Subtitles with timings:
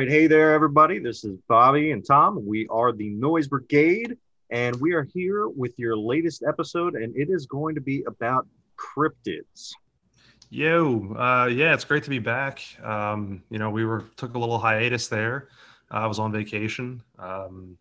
[0.00, 0.08] right.
[0.08, 0.98] Hey there, everybody.
[0.98, 2.46] This is Bobby and Tom.
[2.46, 4.16] We are the Noise Brigade,
[4.48, 8.46] and we are here with your latest episode, and it is going to be about
[8.78, 9.72] cryptids.
[10.48, 12.62] Yo, uh, yeah, it's great to be back.
[12.82, 15.48] Um, you know, we were took a little hiatus there.
[15.90, 17.76] I was on vacation, um,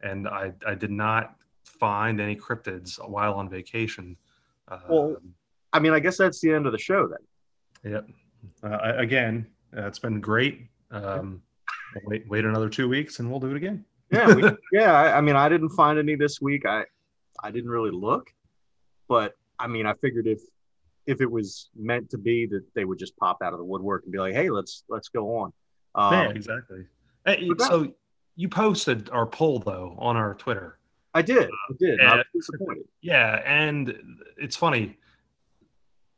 [0.00, 4.16] and I I did not find any cryptids while on vacation.
[4.68, 5.16] Uh, Well,
[5.74, 7.92] I mean, I guess that's the end of the show then.
[7.92, 8.08] Yep.
[8.62, 9.46] Uh, again,
[9.76, 10.70] uh, it's been great.
[10.90, 11.42] Um,
[12.04, 13.84] wait, wait another two weeks, and we'll do it again.
[14.10, 14.94] Yeah, we, yeah.
[14.94, 16.64] I, I mean, I didn't find any this week.
[16.64, 16.84] I
[17.42, 18.30] I didn't really look,
[19.06, 20.40] but I mean, I figured if
[21.06, 24.04] if it was meant to be that they would just pop out of the woodwork
[24.04, 25.52] and be like, "Hey, let's let's go on."
[25.94, 26.86] Um, yeah, exactly.
[27.26, 27.92] Hey, so
[28.34, 30.78] you posted our poll though on our Twitter.
[31.12, 31.50] I did.
[31.50, 32.00] I did.
[32.00, 32.84] and I was disappointed.
[33.02, 33.94] Yeah, and
[34.36, 34.96] it's funny.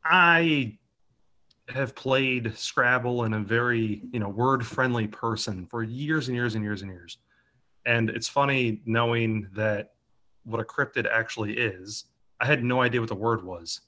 [0.03, 0.77] I
[1.71, 6.63] have played Scrabble and a very, you know, word-friendly person for years and years and
[6.63, 7.17] years and years.
[7.85, 9.93] And it's funny knowing that
[10.43, 12.05] what a cryptid actually is.
[12.39, 13.81] I had no idea what the word was.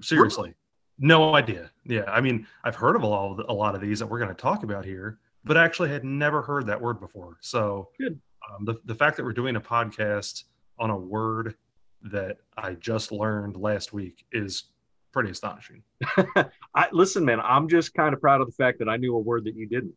[0.00, 0.54] Seriously.
[0.98, 1.70] No idea.
[1.84, 4.18] Yeah, I mean, I've heard of a lot of, a lot of these that we're
[4.18, 7.38] going to talk about here, but actually had never heard that word before.
[7.40, 10.44] So, um, the the fact that we're doing a podcast
[10.78, 11.54] on a word
[12.02, 14.64] that I just learned last week is
[15.12, 15.82] pretty astonishing.
[16.74, 17.40] I listen, man.
[17.40, 19.66] I'm just kind of proud of the fact that I knew a word that you
[19.66, 19.94] didn't.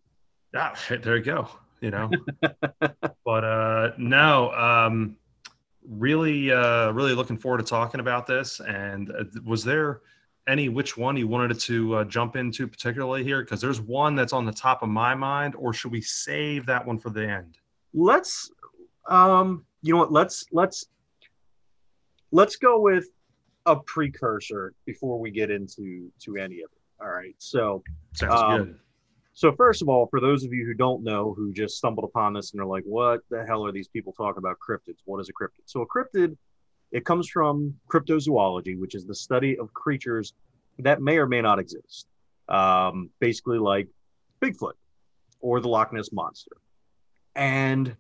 [0.56, 1.48] Ah, there you go.
[1.82, 2.12] You know,
[3.26, 5.18] but uh, no, um,
[5.88, 8.60] really, uh, really looking forward to talking about this.
[8.60, 10.02] And uh, was there
[10.48, 13.42] any which one you wanted to uh, jump into particularly here?
[13.42, 16.86] Because there's one that's on the top of my mind, or should we save that
[16.86, 17.58] one for the end?
[17.94, 18.52] Let's,
[19.08, 20.12] um, you know what?
[20.12, 20.86] Let's let's
[22.32, 23.08] let's go with
[23.66, 26.82] a precursor before we get into to any of it.
[27.02, 27.36] All right.
[27.38, 28.80] So Sounds Um, good.
[29.34, 32.34] So first of all, for those of you who don't know, who just stumbled upon
[32.34, 34.98] this and are like, "What the hell are these people talking about cryptids?
[35.06, 36.38] What is a cryptid?" So a cryptid,
[36.92, 40.34] it comes from cryptozoology, which is the study of creatures
[40.80, 42.08] that may or may not exist.
[42.50, 43.88] Um, basically, like
[44.42, 44.74] Bigfoot
[45.40, 46.58] or the Loch Ness monster.
[47.36, 47.96] And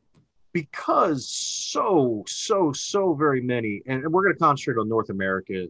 [0.54, 5.68] because so so so very many, and we're going to concentrate on North America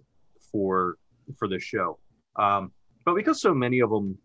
[0.52, 0.98] for
[1.38, 2.00] for this show,
[2.36, 2.72] um,
[3.06, 4.18] but because so many of them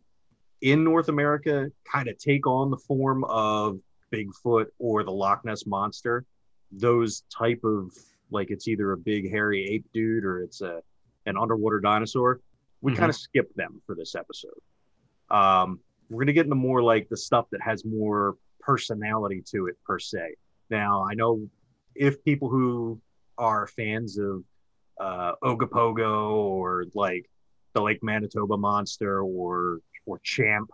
[0.63, 3.79] in North America kind of take on the form of
[4.13, 6.25] Bigfoot or the Loch Ness monster.
[6.73, 7.93] Those type of
[8.31, 10.83] like it's either a big hairy ape dude or it's a
[11.27, 12.41] an underwater dinosaur.
[12.81, 12.97] We Mhm.
[12.97, 14.59] kind of skip them for this episode.
[15.31, 19.77] Um, we're gonna get into more like the stuff that has more personality to it
[19.85, 20.35] per se.
[20.71, 21.49] Now I know
[21.95, 23.01] if people who
[23.39, 24.43] are fans of
[25.01, 27.29] uh, Ogopogo or like
[27.75, 30.71] the Lake Manitoba monster or or Champ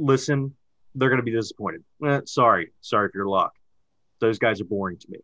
[0.00, 0.54] listen,
[0.94, 1.84] they're going to be disappointed.
[2.04, 3.52] Eh, sorry, sorry for your luck.
[4.20, 5.18] Those guys are boring to me.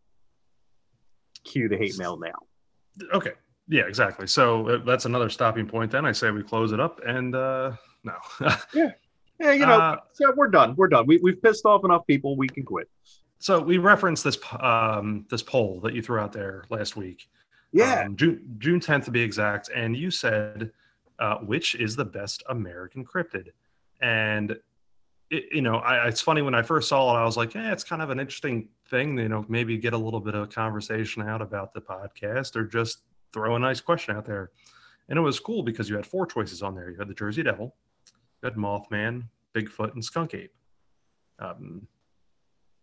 [1.45, 3.07] Cue the hate mail now.
[3.13, 3.33] Okay.
[3.69, 4.27] Yeah, exactly.
[4.27, 5.91] So uh, that's another stopping point.
[5.91, 7.73] Then I say we close it up, and uh,
[8.05, 8.15] no.
[8.73, 8.93] Yeah,
[9.41, 10.75] Yeah, you know, Uh, so we're done.
[10.77, 11.07] We're done.
[11.07, 12.37] We, we've pissed off enough people.
[12.37, 12.89] We can quit.
[13.47, 17.29] So we referenced this um, this poll that you threw out there last week.
[17.71, 18.01] Yeah.
[18.01, 20.73] um, June June tenth to be exact, and you said
[21.21, 23.51] uh, which is the best American cryptid,
[24.01, 24.57] and
[25.31, 27.71] it, you know I, it's funny when I first saw it, I was like, yeah,
[27.71, 29.17] it's kind of an interesting thing.
[29.17, 33.03] You know, maybe get a little bit of conversation out about the podcast, or just
[33.33, 34.51] throw a nice question out there.
[35.09, 36.91] And it was cool because you had four choices on there.
[36.91, 37.77] You had the Jersey Devil,
[38.43, 40.53] you had Mothman, Bigfoot, and Skunk Ape.
[41.39, 41.87] Um,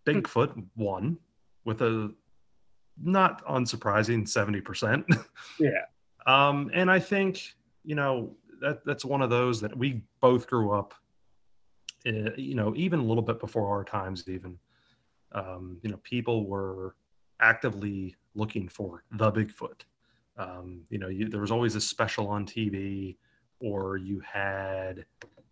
[0.06, 1.18] Bigfoot won
[1.66, 2.12] with a
[3.02, 5.04] not unsurprising 70%.
[5.60, 5.86] Yeah.
[6.26, 7.54] Um, and I think,
[7.84, 10.94] you know, that that's one of those that we both grew up,
[12.08, 14.58] uh, you know, even a little bit before our times, even.
[15.34, 16.96] Um, you know, people were
[17.40, 19.82] actively looking for the Bigfoot.
[20.38, 23.18] Um, you know, you, there was always a special on TV,
[23.60, 25.06] or you had,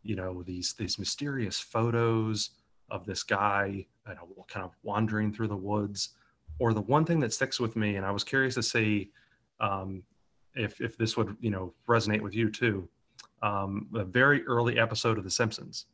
[0.04, 2.52] you know, these these mysterious photos
[2.92, 6.10] of this guy, you know, kind of wandering through the woods.
[6.60, 9.10] Or the one thing that sticks with me, and I was curious to see
[9.60, 10.04] um,
[10.54, 12.88] if if this would you know resonate with you too.
[13.42, 15.86] Um, a very early episode of The Simpsons,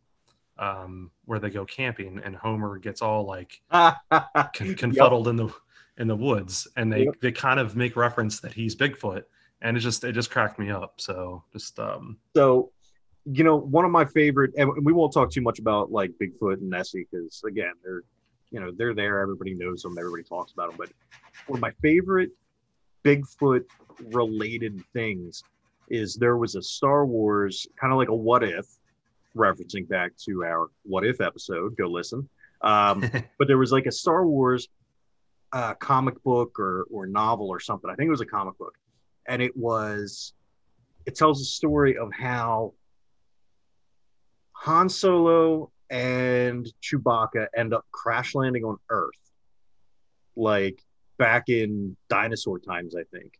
[0.60, 5.50] um, where they go camping and Homer gets all like con- confuddled in the
[5.98, 7.16] in the woods, and they Yep.
[7.22, 9.24] they kind of make reference that he's Bigfoot,
[9.62, 11.00] and it just it just cracked me up.
[11.00, 12.72] So just um, So,
[13.30, 16.56] you know, one of my favorite, and we won't talk too much about like Bigfoot
[16.56, 18.04] and Nessie because again, they're,
[18.52, 19.20] you know, they're there.
[19.20, 19.98] Everybody knows them.
[19.98, 20.78] Everybody talks about them.
[20.78, 20.90] But
[21.48, 22.32] one of my favorite
[23.04, 23.66] Bigfoot
[24.12, 25.44] related things
[25.90, 28.66] is there was a Star Wars kind of like a what if
[29.36, 31.76] referencing back to our What If episode.
[31.78, 32.28] Go listen.
[32.62, 33.02] Um,
[33.38, 34.70] but there was like a Star Wars
[35.52, 37.90] uh, comic book or or novel or something.
[37.90, 38.76] I think it was a comic book,
[39.28, 40.34] and it was
[41.06, 42.74] it tells the story of how
[44.60, 49.14] Han Solo and Chewbacca end up crash landing on Earth,
[50.36, 50.82] like
[51.20, 53.40] back in dinosaur times, I think,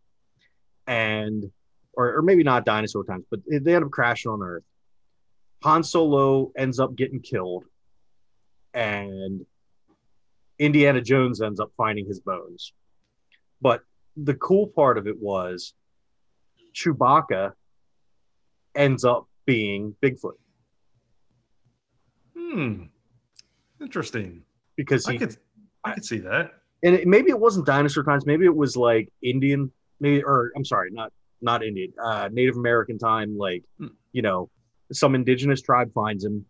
[0.86, 1.52] and
[1.94, 4.64] or, or maybe not dinosaur times, but they end up crashing on Earth.
[5.64, 7.66] Han Solo ends up getting killed,
[8.76, 9.44] and
[10.60, 12.74] Indiana Jones ends up finding his bones.
[13.60, 13.82] But
[14.16, 15.74] the cool part of it was
[16.76, 17.54] Chewbacca
[18.76, 20.38] ends up being Bigfoot.
[22.48, 22.84] Hmm.
[23.82, 24.44] Interesting.
[24.76, 25.38] Because he, I could
[25.84, 26.52] I could see that.
[26.84, 28.26] And it, maybe it wasn't dinosaur times.
[28.26, 31.12] Maybe it was like Indian, maybe or I'm sorry, not
[31.42, 33.38] not Indian, uh, Native American time.
[33.38, 33.88] Like hmm.
[34.12, 34.50] you know,
[34.92, 36.46] some indigenous tribe finds him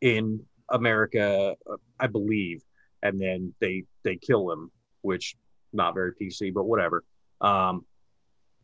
[0.00, 1.56] in America,
[1.98, 2.62] I believe,
[3.02, 4.70] and then they they kill him,
[5.02, 5.36] which
[5.72, 7.04] not very PC, but whatever.
[7.40, 7.84] Um,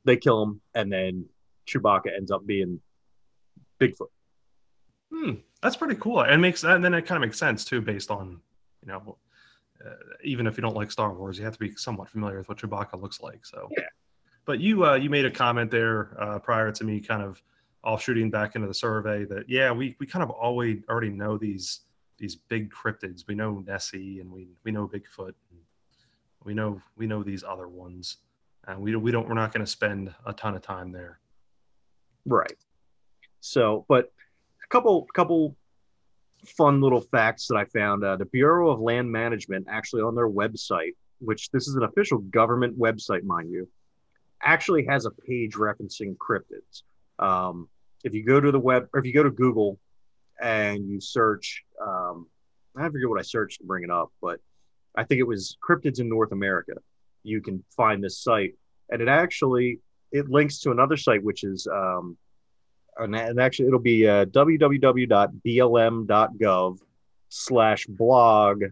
[0.05, 1.27] they kill him, and then
[1.67, 2.81] Chewbacca ends up being
[3.81, 4.11] Bigfoot.
[5.13, 5.33] Hmm,
[5.67, 6.21] that's pretty cool.
[6.21, 8.41] And makes and then it kind of makes sense too, based on
[8.83, 9.19] you know,
[9.85, 9.91] uh,
[10.23, 12.59] even if you don't like Star Wars, you have to be somewhat familiar with what
[12.59, 13.45] Chewbacca looks like.
[13.45, 13.89] So yeah.
[14.45, 17.43] But you uh, you made a comment there uh, prior to me kind of
[17.83, 21.81] offshooting back into the survey that yeah we we kind of always already know these
[22.17, 23.27] these big cryptids.
[23.27, 25.35] We know Nessie and we we know Bigfoot.
[26.45, 28.19] we know we know these other ones,
[28.69, 31.19] and we don't we don't we're not going to spend a ton of time there.
[32.25, 32.57] Right.
[33.41, 34.13] So, but
[34.77, 35.57] couple couple
[36.45, 38.05] fun little facts that I found.
[38.05, 42.19] Uh, the Bureau of Land Management actually on their website, which this is an official
[42.19, 43.69] government website, mind you,
[44.43, 46.83] actually has a page referencing cryptids.
[47.19, 47.69] Um,
[48.05, 49.79] if you go to the web, or if you go to Google
[50.41, 52.27] and you search, um,
[52.77, 54.41] I forget what I searched to bring it up, but
[54.95, 56.75] I think it was cryptids in North America.
[57.23, 58.55] You can find this site,
[58.91, 59.81] and it actually
[60.13, 62.17] it links to another site which is um,
[62.99, 66.79] and actually it'll be uh, www.blm.gov
[67.29, 68.63] slash blog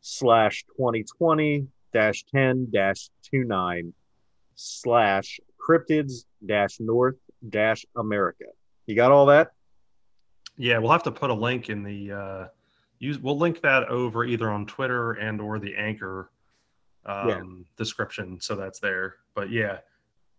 [0.00, 3.92] slash 2020 dash 10 dash 29
[4.54, 7.16] slash cryptids dash north
[7.48, 8.46] dash america
[8.86, 9.52] you got all that
[10.56, 12.46] yeah, we'll have to put a link in the uh,
[12.98, 13.18] use.
[13.18, 16.30] We'll link that over either on Twitter and or the Anchor
[17.06, 17.42] um, yeah.
[17.76, 19.16] description, so that's there.
[19.34, 19.78] But yeah,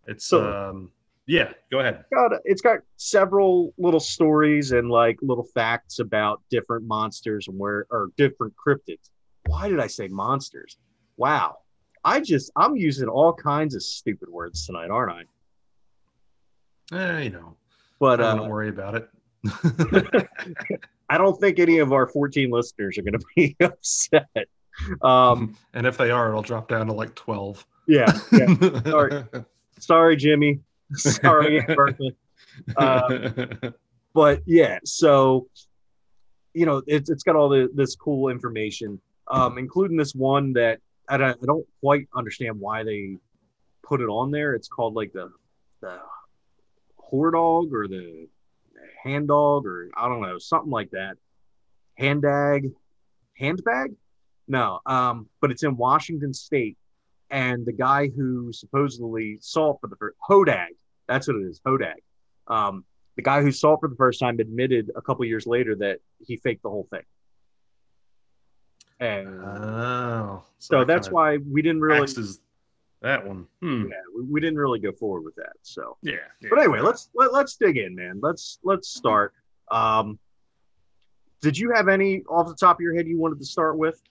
[0.08, 0.92] it's so, um,
[1.28, 1.54] yeah.
[1.72, 2.06] Go ahead.
[2.14, 7.86] Got it's got several little stories and like little facts about different monsters and where
[7.92, 9.10] or different cryptids.
[9.46, 10.78] Why did I say monsters?
[11.18, 11.58] Wow,
[12.04, 15.26] I just I'm using all kinds of stupid words tonight, aren't
[16.92, 16.98] I?
[16.98, 17.56] Eh, you know.
[18.00, 19.10] But I don't uh, worry about it.
[21.10, 24.48] I don't think any of our 14 listeners are going to be upset.
[25.02, 27.66] Um, and if they are, it'll drop down to like 12.
[27.88, 28.12] Yeah.
[28.32, 28.82] yeah.
[28.84, 29.24] Sorry.
[29.80, 30.60] Sorry, Jimmy.
[30.96, 32.12] Sorry, Bertha.
[32.76, 33.46] Uh,
[34.14, 35.48] but yeah, so
[36.54, 40.80] you know, it's it's got all the, this cool information, um, including this one that
[41.10, 43.18] I don't, I don't quite understand why they
[43.82, 44.54] put it on there.
[44.54, 45.32] It's called like the
[45.82, 46.00] the
[47.12, 48.28] whore dog or the
[49.04, 51.18] hand dog or I don't know, something like that.
[52.00, 52.72] Handag,
[53.38, 53.94] handbag?
[54.48, 56.78] No, um, but it's in Washington State.
[57.30, 60.76] And the guy who supposedly saw it for the first Hodag,
[61.08, 61.96] that's what it is, Hodag.
[62.48, 65.76] Um, the guy who saw it for the first time admitted a couple years later
[65.76, 67.04] that he faked the whole thing.
[69.00, 72.08] And oh, so, so that's why we didn't really
[73.02, 73.46] that one.
[73.62, 73.88] Hmm.
[73.90, 75.54] Yeah, we, we, didn't really go forward with that.
[75.62, 76.14] So yeah.
[76.42, 76.50] yeah.
[76.50, 78.20] But anyway, let's let, us let us dig in, man.
[78.22, 79.34] Let's let's start.
[79.70, 80.18] Um,
[81.42, 84.02] did you have any off the top of your head you wanted to start with?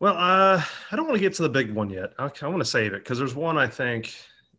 [0.00, 2.12] Well, uh, I don't want to get to the big one yet.
[2.18, 4.14] I, I want to save it because there's one I think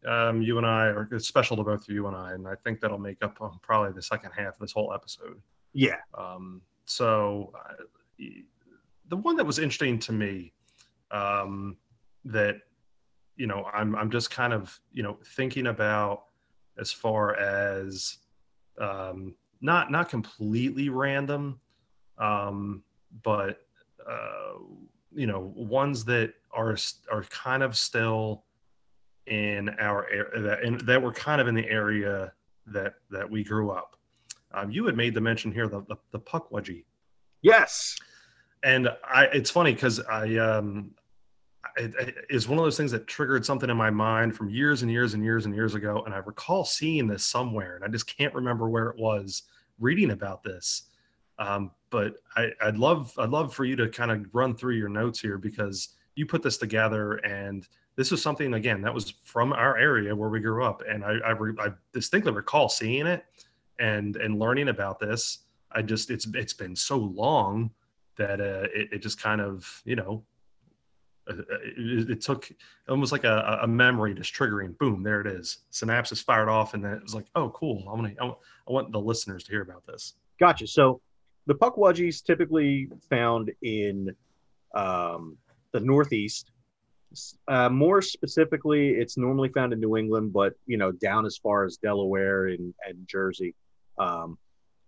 [0.06, 2.56] um, you and I are it's special to both of you and I, and I
[2.56, 5.42] think that'll make up um, probably the second half of this whole episode.
[5.74, 5.98] Yeah.
[6.18, 7.84] Um, so uh,
[9.10, 10.54] the one that was interesting to me,
[11.12, 11.78] um,
[12.26, 12.58] that
[13.38, 16.26] you know i'm i'm just kind of you know thinking about
[16.78, 18.18] as far as
[18.80, 21.60] um not not completely random
[22.18, 22.84] um
[23.24, 23.60] but
[24.10, 24.54] uh
[25.14, 26.76] you know ones that are
[27.12, 28.44] are kind of still
[29.28, 32.32] in our area that and that were kind of in the area
[32.66, 33.96] that that we grew up
[34.54, 36.20] um, you had made the mention here the the, the
[37.42, 37.96] yes
[38.64, 40.92] and i it's funny because i um
[41.78, 44.82] it, it is one of those things that triggered something in my mind from years
[44.82, 46.02] and years and years and years ago.
[46.06, 49.44] And I recall seeing this somewhere, and I just can't remember where it was.
[49.80, 50.84] reading about this.
[51.40, 54.90] Um, but I, I'd love I'd love for you to kind of run through your
[54.90, 59.54] notes here because you put this together and this was something again that was from
[59.54, 63.26] our area where we grew up and I, I, re, I distinctly recall seeing it
[63.80, 65.40] and and learning about this.
[65.72, 67.72] I just it's it's been so long
[68.18, 70.24] that uh, it, it just kind of you know
[71.30, 72.50] uh, uh, it, took
[72.88, 75.60] almost like a, a memory just triggering boom there it is.
[75.72, 77.86] Synapses fired off and then it was like oh cool.
[77.90, 80.14] I want to I want the listeners to hear about this.
[80.40, 80.68] Gotcha.
[80.68, 81.02] So
[81.46, 84.14] the pukwudgies typically found in
[84.74, 85.38] um,
[85.72, 86.52] the Northeast.
[87.48, 91.66] Uh, more specifically, it's normally found in New England, but you know, down as far
[91.66, 93.56] as Delaware and, and Jersey.
[93.98, 94.38] Um,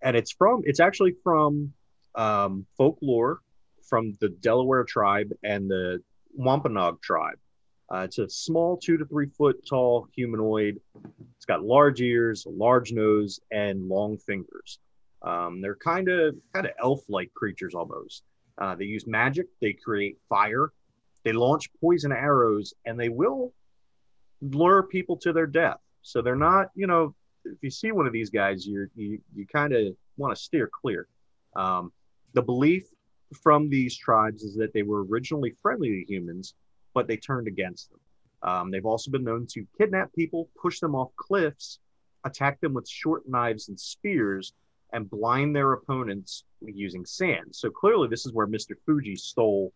[0.02, 1.74] and it's from it's actually from
[2.16, 3.40] um, folklore
[3.88, 6.02] from the Delaware tribe and the
[6.34, 7.38] Wampanoag tribe.
[7.92, 10.80] Uh, it's a small two to three foot tall humanoid.
[11.36, 14.80] It's got large ears, large nose, and long fingers.
[15.24, 18.24] Um, they're kind of kind of elf like creatures almost.
[18.60, 19.48] Uh, they use magic.
[19.62, 20.72] They create fire.
[21.24, 23.54] They launch poison arrows, and they will
[24.42, 25.78] lure people to their death.
[26.02, 29.46] So they're not, you know, if you see one of these guys, you're, you you
[29.48, 31.08] kind of want to steer clear.
[31.56, 31.92] Um,
[32.34, 32.86] the belief
[33.42, 36.54] from these tribes is that they were originally friendly to humans,
[36.94, 38.00] but they turned against them.
[38.42, 41.80] Um, they've also been known to kidnap people, push them off cliffs,
[42.26, 44.54] attack them with short knives and spears,
[44.94, 47.48] and blind their opponents using sand.
[47.52, 48.74] So clearly, this is where Mr.
[48.86, 49.74] Fuji stole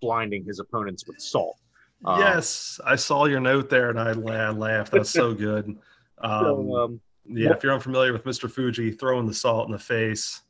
[0.00, 1.58] blinding his opponents with salt.
[2.04, 4.92] Um, yes, I saw your note there and I, I laughed.
[4.92, 5.76] That's so good.
[6.18, 8.50] Um, so, um, yeah, if you're unfamiliar with Mr.
[8.50, 10.42] Fuji, throwing the salt in the face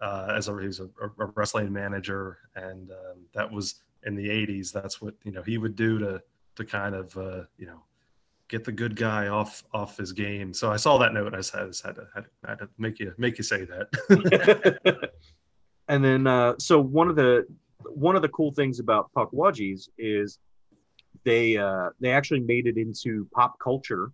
[0.00, 4.72] uh, as a, he's a, a, wrestling manager, and um, that was in the '80s.
[4.72, 6.22] That's what you know he would do to
[6.56, 7.82] to kind of uh, you know
[8.48, 10.52] get the good guy off off his game.
[10.52, 12.06] So I saw that note and I had, I just had, to,
[12.46, 15.10] had, to, make you make you say that.
[15.88, 17.46] and then uh, so one of the
[17.84, 20.38] one of the cool things about Pukwudgies is
[21.24, 24.10] they uh, they actually made it into pop culture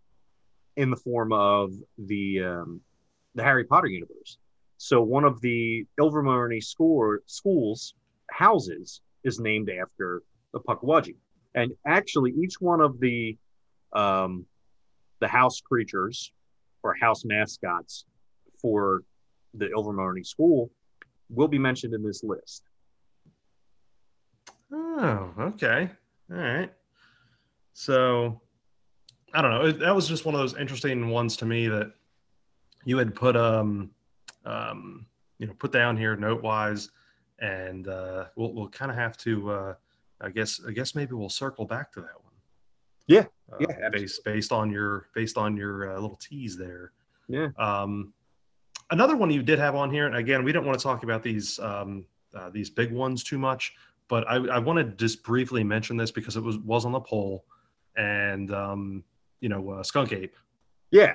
[0.77, 2.81] in the form of the um,
[3.35, 4.39] the Harry Potter universe.
[4.79, 7.95] So one of the Ilvermorny school schools
[8.31, 10.23] houses is named after
[10.53, 11.17] the Pukwudgie.
[11.55, 13.37] And actually, each one of the
[13.95, 14.47] um,
[15.21, 16.33] the house creatures
[16.83, 18.05] or house mascots
[18.61, 19.03] for
[19.55, 20.71] the Ilvermorny School
[21.31, 22.65] will be mentioned in this list.
[24.73, 25.91] Oh, okay.
[26.31, 26.73] All right.
[27.73, 28.41] So
[29.33, 29.73] I don't know.
[29.73, 31.93] That was just one of those interesting ones to me that
[32.85, 33.91] you had put um
[34.45, 35.07] um
[35.39, 36.91] you know put down here note wise,
[37.41, 39.75] and uh, we'll we'll kind of have to uh,
[40.21, 42.24] I guess I guess maybe we'll circle back to that.
[43.07, 46.93] Yeah, uh, yeah, based based on your based on your uh, little tease there.
[47.29, 47.49] Yeah.
[47.59, 48.13] Um,
[48.91, 51.23] another one you did have on here, and again, we don't want to talk about
[51.23, 53.75] these um, uh, these big ones too much,
[54.09, 57.01] but I, I want to just briefly mention this because it was was on the
[57.01, 57.45] poll,
[57.97, 59.05] and um,
[59.41, 60.37] you know, uh, skunk ape.
[60.91, 61.15] Yeah.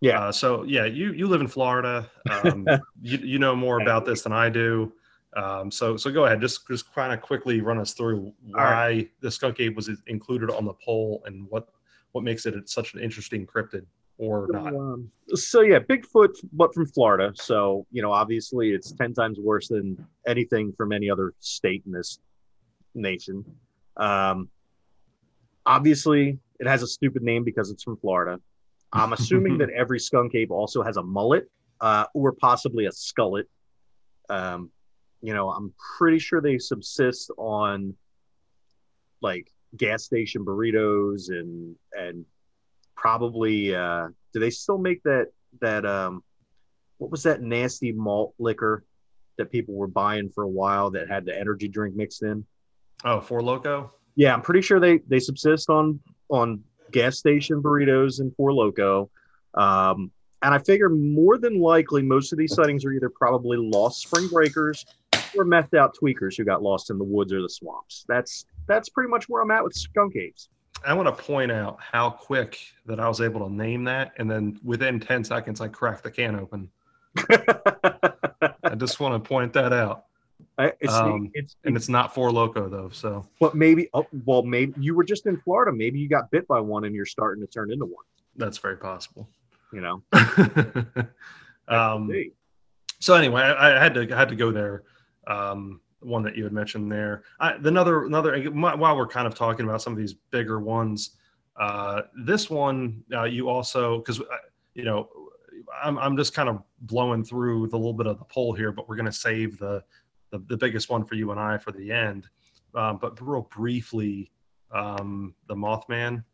[0.00, 0.26] Yeah.
[0.26, 2.10] Uh, so yeah, you you live in Florida.
[2.30, 2.66] Um,
[3.02, 4.92] you you know more about this than I do.
[5.36, 9.10] Um, so so go ahead, just just kind of quickly run us through why right.
[9.20, 11.68] the skunk ape was included on the poll and what
[12.12, 13.86] what makes it such an interesting cryptid
[14.18, 14.74] or so, not.
[14.74, 17.32] Um, so yeah, Bigfoot, but from Florida.
[17.34, 21.92] So you know, obviously, it's ten times worse than anything from any other state in
[21.92, 22.18] this
[22.94, 23.44] nation.
[23.96, 24.48] Um,
[25.64, 28.40] obviously, it has a stupid name because it's from Florida.
[28.92, 31.48] I'm assuming that every skunk ape also has a mullet
[31.80, 33.44] uh, or possibly a skullet.
[34.28, 34.70] Um,
[35.22, 37.94] you know, I'm pretty sure they subsist on
[39.20, 42.24] like gas station burritos and and
[42.96, 45.26] probably uh do they still make that
[45.60, 46.22] that um
[46.98, 48.84] what was that nasty malt liquor
[49.38, 52.44] that people were buying for a while that had the energy drink mixed in?
[53.04, 53.92] Oh, Four Loco?
[54.16, 56.62] Yeah, I'm pretty sure they they subsist on on
[56.92, 59.10] gas station burritos and Four Loco.
[59.54, 60.10] Um,
[60.42, 64.28] and I figure more than likely most of these sightings are either probably lost spring
[64.28, 64.84] breakers
[65.36, 68.04] or methed out tweakers who got lost in the woods or the swamps.
[68.08, 70.48] That's that's pretty much where I'm at with skunk apes.
[70.86, 74.30] I want to point out how quick that I was able to name that, and
[74.30, 76.70] then within ten seconds, I cracked the can open.
[77.18, 80.06] I just want to point that out.
[80.58, 82.90] I, it's, um, it's, and it's not Four Loco though.
[82.90, 85.72] So, but maybe, oh, well, maybe you were just in Florida.
[85.72, 88.04] Maybe you got bit by one, and you're starting to turn into one.
[88.36, 89.28] That's very possible.
[89.72, 90.02] You know.
[91.68, 92.12] um,
[92.98, 94.82] so anyway, I, I, had to I had to go there
[95.26, 97.24] um, one that you had mentioned there.
[97.38, 101.16] I, another another while we're kind of talking about some of these bigger ones,
[101.58, 104.24] uh, this one uh, you also because uh,
[104.74, 105.08] you know
[105.82, 108.88] I'm I'm just kind of blowing through the little bit of the poll here, but
[108.88, 109.82] we're going to save the,
[110.30, 112.26] the the biggest one for you and I for the end.
[112.74, 114.30] Um, but real briefly,
[114.72, 116.24] um, the Mothman.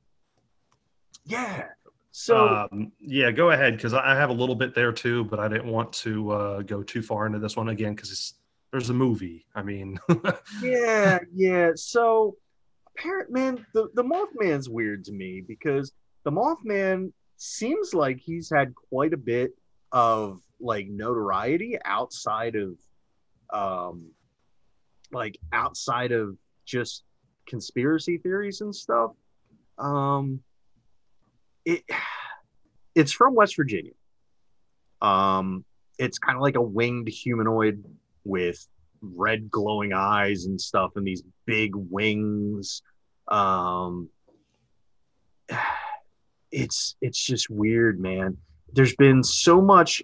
[1.25, 1.65] Yeah.
[2.13, 5.49] So um, yeah, go ahead because I have a little bit there too, but I
[5.49, 8.35] didn't want to uh, go too far into this one again because
[8.77, 9.47] there's a movie.
[9.55, 9.99] I mean,
[10.63, 11.71] yeah, yeah.
[11.77, 12.37] So
[12.89, 15.93] apparent man, the the Mothman's weird to me because
[16.25, 19.53] the Mothman seems like he's had quite a bit
[19.93, 22.77] of like notoriety outside of
[23.51, 24.11] um
[25.11, 27.05] like outside of just
[27.49, 29.13] conspiracy theories and stuff
[29.79, 30.41] um
[31.65, 31.83] it
[32.95, 33.93] it's from west virginia
[35.01, 35.65] um
[35.99, 37.85] it's kind of like a winged humanoid
[38.27, 38.67] with
[39.01, 42.83] red glowing eyes and stuff and these big wings
[43.29, 44.09] um
[46.51, 48.37] it's it's just weird, man.
[48.73, 50.03] There's been so much.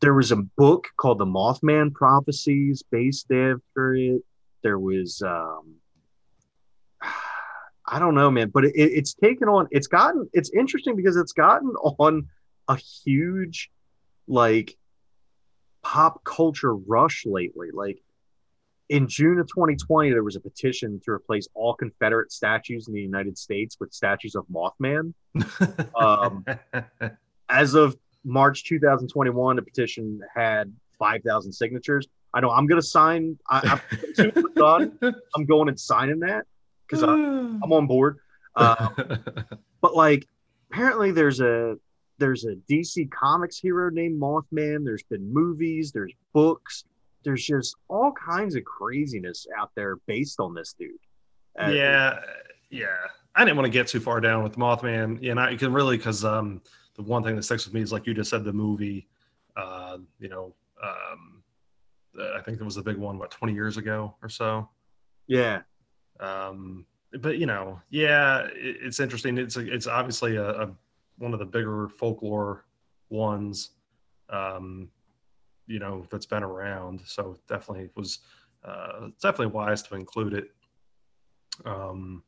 [0.00, 4.22] There was a book called The Mothman Prophecies based after it.
[4.62, 5.76] There was, um,
[7.86, 9.68] I don't know, man, but it, it's taken on.
[9.70, 10.28] It's gotten.
[10.32, 12.28] It's interesting because it's gotten on
[12.68, 13.70] a huge,
[14.26, 14.76] like,
[15.84, 17.68] pop culture rush lately.
[17.72, 18.02] Like
[18.88, 23.00] in June of 2020, there was a petition to replace all Confederate statues in the
[23.00, 25.14] United States with statues of Mothman.
[25.94, 26.44] um,
[27.48, 32.08] as of March 2021, the petition had 5,000 signatures.
[32.32, 33.38] I know I'm going to sign.
[33.48, 33.78] I,
[34.18, 34.98] am done.
[35.36, 36.46] I'm going and signing that
[36.86, 38.18] because I'm, I'm on board.
[38.56, 38.94] Um,
[39.80, 40.28] but like,
[40.70, 41.76] apparently, there's a
[42.18, 44.84] there's a DC Comics hero named Mothman.
[44.84, 45.92] There's been movies.
[45.92, 46.84] There's books
[47.24, 50.92] there's just all kinds of craziness out there based on this dude.
[51.58, 52.20] Uh, yeah,
[52.70, 52.86] yeah.
[53.34, 56.24] I didn't want to get too far down with Mothman, and I can really because
[56.24, 56.60] um,
[56.94, 59.08] the one thing that sticks with me is like you just said, the movie.
[59.56, 61.42] Uh, you know, um,
[62.36, 64.68] I think it was the big one, what, 20 years ago or so.
[65.26, 65.62] Yeah.
[66.20, 66.86] Um,
[67.20, 69.38] but you know, yeah, it, it's interesting.
[69.38, 70.70] It's a, it's obviously a, a,
[71.18, 72.64] one of the bigger folklore
[73.08, 73.70] ones.
[74.30, 74.88] Um,
[75.66, 77.02] you know that's been around.
[77.06, 78.20] So definitely was
[78.64, 80.50] uh, definitely wise to include it.
[81.64, 82.22] Um,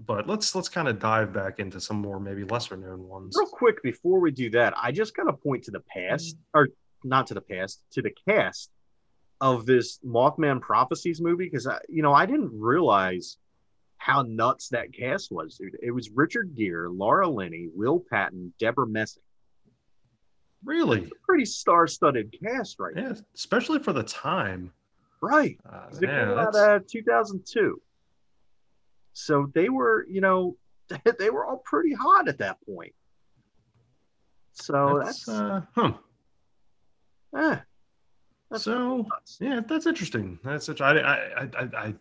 [0.00, 3.36] but let's let's kind of dive back into some more maybe lesser known ones.
[3.38, 6.68] Real quick before we do that, I just got to point to the past, or
[7.04, 8.70] not to the past, to the cast
[9.40, 13.38] of this Mothman Prophecies movie because I, you know, I didn't realize
[14.02, 15.76] how nuts that cast was, dude.
[15.80, 19.22] It was Richard Gere, Laura Linney, Will Patton, Debra Messing.
[20.64, 21.08] Really?
[21.24, 23.16] pretty star studded cast right Yeah, now.
[23.36, 24.72] especially for the time.
[25.20, 25.56] Right.
[25.64, 27.80] Uh, came out uh, 2002.
[29.12, 30.56] So they were, you know,
[31.18, 32.94] they were all pretty hot at that point.
[34.54, 35.92] So that's, that's uh, huh.
[37.36, 37.56] Eh,
[38.50, 39.06] that's so
[39.40, 40.38] yeah, that's interesting.
[40.44, 40.80] That's such.
[40.80, 41.94] I I I I, I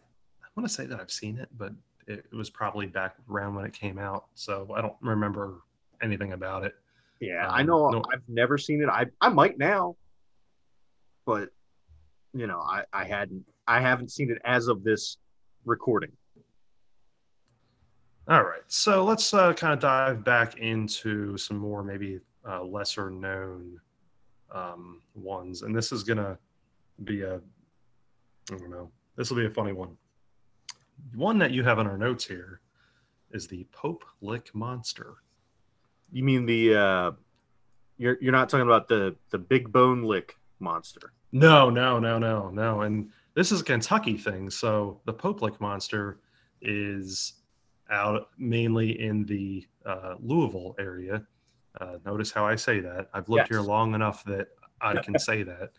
[0.57, 1.71] want to say that I've seen it, but
[2.11, 5.61] it, it was probably back around when it came out, so I don't remember
[6.01, 6.73] anything about it.
[7.19, 7.89] Yeah, um, I know.
[7.89, 8.03] No.
[8.11, 8.89] I've never seen it.
[8.89, 9.95] I I might now,
[11.25, 11.49] but
[12.33, 13.45] you know, I I hadn't.
[13.67, 15.17] I haven't seen it as of this
[15.65, 16.11] recording.
[18.27, 23.09] All right, so let's uh, kind of dive back into some more maybe uh, lesser
[23.09, 23.79] known
[24.53, 26.37] um, ones, and this is gonna
[27.03, 27.35] be a
[28.51, 28.89] I don't know.
[29.15, 29.97] This will be a funny one.
[31.15, 32.61] One that you have in our notes here
[33.31, 35.15] is the Pope Lick Monster.
[36.11, 37.11] You mean the uh
[37.97, 41.13] you're you're not talking about the the big bone lick monster.
[41.31, 42.81] No, no, no, no, no.
[42.81, 44.49] And this is a Kentucky thing.
[44.49, 46.19] So the Pope Lick monster
[46.61, 47.33] is
[47.89, 51.23] out mainly in the uh, Louisville area.
[51.79, 53.09] Uh, notice how I say that.
[53.13, 53.49] I've lived yes.
[53.49, 54.49] here long enough that
[54.81, 55.71] I can say that.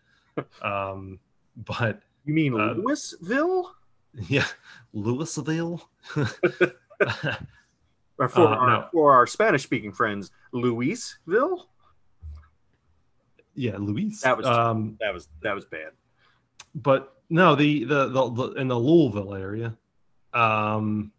[0.62, 1.18] Um,
[1.56, 3.74] but you mean uh, Louisville?
[4.14, 4.46] Yeah,
[4.92, 5.88] Louisville.
[6.16, 6.28] or
[8.28, 8.88] for, uh, our, no.
[8.92, 11.68] for our Spanish speaking friends, Louisville.
[13.54, 14.20] Yeah, Luis.
[14.22, 15.92] That was um, that was that was bad.
[16.74, 19.76] But no, the the, the, the in the Louisville area,
[20.32, 21.12] um,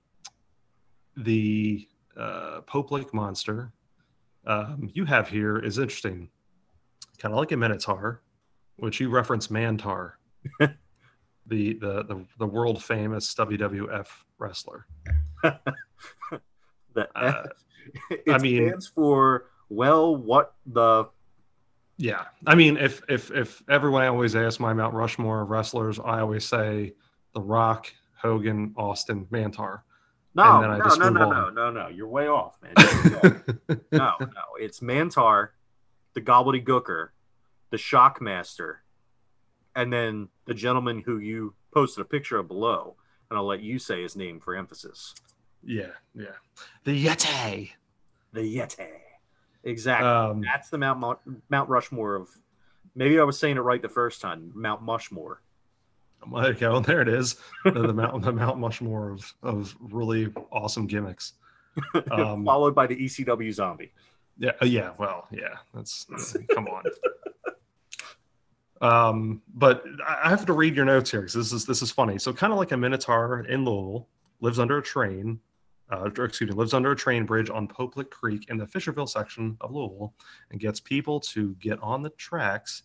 [1.18, 3.72] the uh, Pope Lick monster
[4.46, 6.30] um, you have here is interesting.
[7.18, 8.22] Kind of like a Minotaur,
[8.78, 10.14] which you reference Mantaur,
[11.48, 14.86] the, the the the world famous WWF wrestler.
[16.94, 17.44] The uh,
[18.10, 21.06] it I mean, stands for well, what the?
[21.98, 26.20] Yeah, I mean, if if if everyone always asks my Mount Rushmore of wrestlers, I
[26.20, 26.94] always say
[27.34, 29.82] The Rock, Hogan, Austin, Mantaur.
[30.36, 31.88] No, no, no, no, no, no, no.
[31.90, 32.74] You're way off, man.
[33.92, 34.28] no, no.
[34.60, 35.50] It's Mantaur,
[36.16, 37.10] the gobbledygooker,
[37.70, 38.78] the shockmaster,
[39.76, 42.96] and then the gentleman who you posted a picture of below.
[43.30, 45.16] And I'll let you say his name for emphasis.
[45.66, 46.36] Yeah, yeah.
[46.84, 47.72] The Yeti.
[48.34, 48.88] The Yeti.
[49.64, 50.08] Exactly.
[50.08, 52.30] Um, That's the Mount Mount Rushmore of.
[52.96, 54.52] Maybe I was saying it right the first time.
[54.54, 55.38] Mount Mushmore.
[56.32, 56.80] there you go.
[56.80, 57.38] There it is.
[57.64, 61.34] The, the Mount the Mount Mushmore of of really awesome gimmicks.
[62.12, 63.92] Um, followed by the ECW zombie.
[64.38, 64.92] Yeah, uh, yeah.
[65.00, 65.56] Well, yeah.
[65.74, 66.06] That's
[66.54, 66.84] come on.
[68.84, 72.20] Um, but I have to read your notes here because this is this is funny.
[72.20, 74.10] So kind of like a Minotaur in Louisville
[74.42, 75.40] lives under a train,
[75.90, 78.66] uh, or excuse me, lives under a train bridge on Pope Lick Creek in the
[78.66, 80.14] Fisherville section of Louisville,
[80.52, 82.84] and gets people to get on the tracks,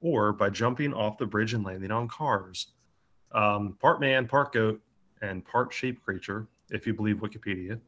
[0.00, 2.72] or by jumping off the bridge and landing on cars.
[3.30, 4.80] Um, part man, part goat,
[5.22, 7.78] and part sheep creature, if you believe Wikipedia.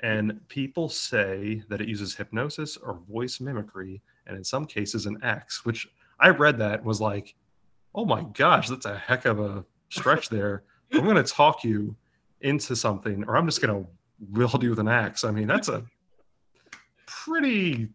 [0.00, 5.18] And people say that it uses hypnosis or voice mimicry, and in some cases, an
[5.22, 5.86] axe, which
[6.20, 7.34] I read that and was like,
[7.94, 10.62] oh my gosh, that's a heck of a stretch there.
[10.92, 11.94] I'm going to talk you
[12.40, 13.90] into something, or I'm just going to
[14.32, 15.24] wield you with an axe.
[15.24, 15.84] I mean, that's a
[17.06, 17.88] pretty,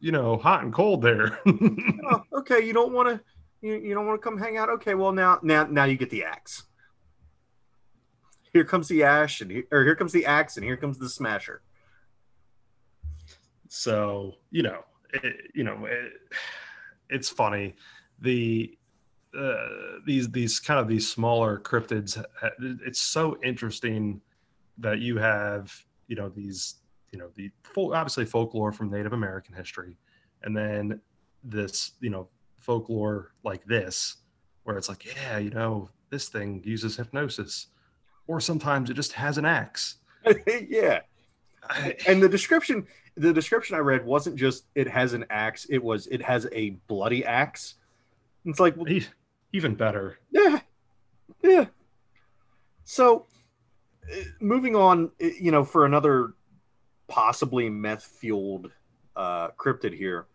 [0.00, 1.38] you know, hot and cold there.
[1.46, 3.20] oh, okay, you don't want to
[3.60, 4.68] you, you don't want to come hang out.
[4.68, 6.64] Okay, well now now now you get the axe.
[8.52, 11.08] Here comes the ash, and he- or here comes the axe, and here comes the
[11.08, 11.62] smasher.
[13.68, 16.12] so you know it, you know it,
[17.10, 17.74] it's funny.
[18.20, 18.76] The
[19.36, 19.56] uh,
[20.06, 24.20] these these kind of these smaller cryptids uh, it's so interesting
[24.78, 25.74] that you have
[26.06, 26.76] you know these
[27.10, 29.96] you know the obviously folklore from native american history
[30.44, 31.00] and then
[31.42, 32.28] this you know
[32.60, 34.18] folklore like this
[34.62, 37.66] where it's like yeah you know this thing uses hypnosis
[38.26, 39.96] or sometimes it just has an axe.
[40.68, 41.00] Yeah,
[41.68, 45.82] I, and the description the description I read wasn't just it has an axe; it
[45.82, 47.74] was it has a bloody axe.
[48.44, 48.86] It's like well,
[49.52, 50.60] even better Yeah.
[51.42, 51.66] Yeah.
[52.84, 53.26] So,
[54.12, 56.34] uh, moving on, uh, you know, for another
[57.06, 58.70] possibly meth fueled
[59.16, 60.26] uh, cryptid here,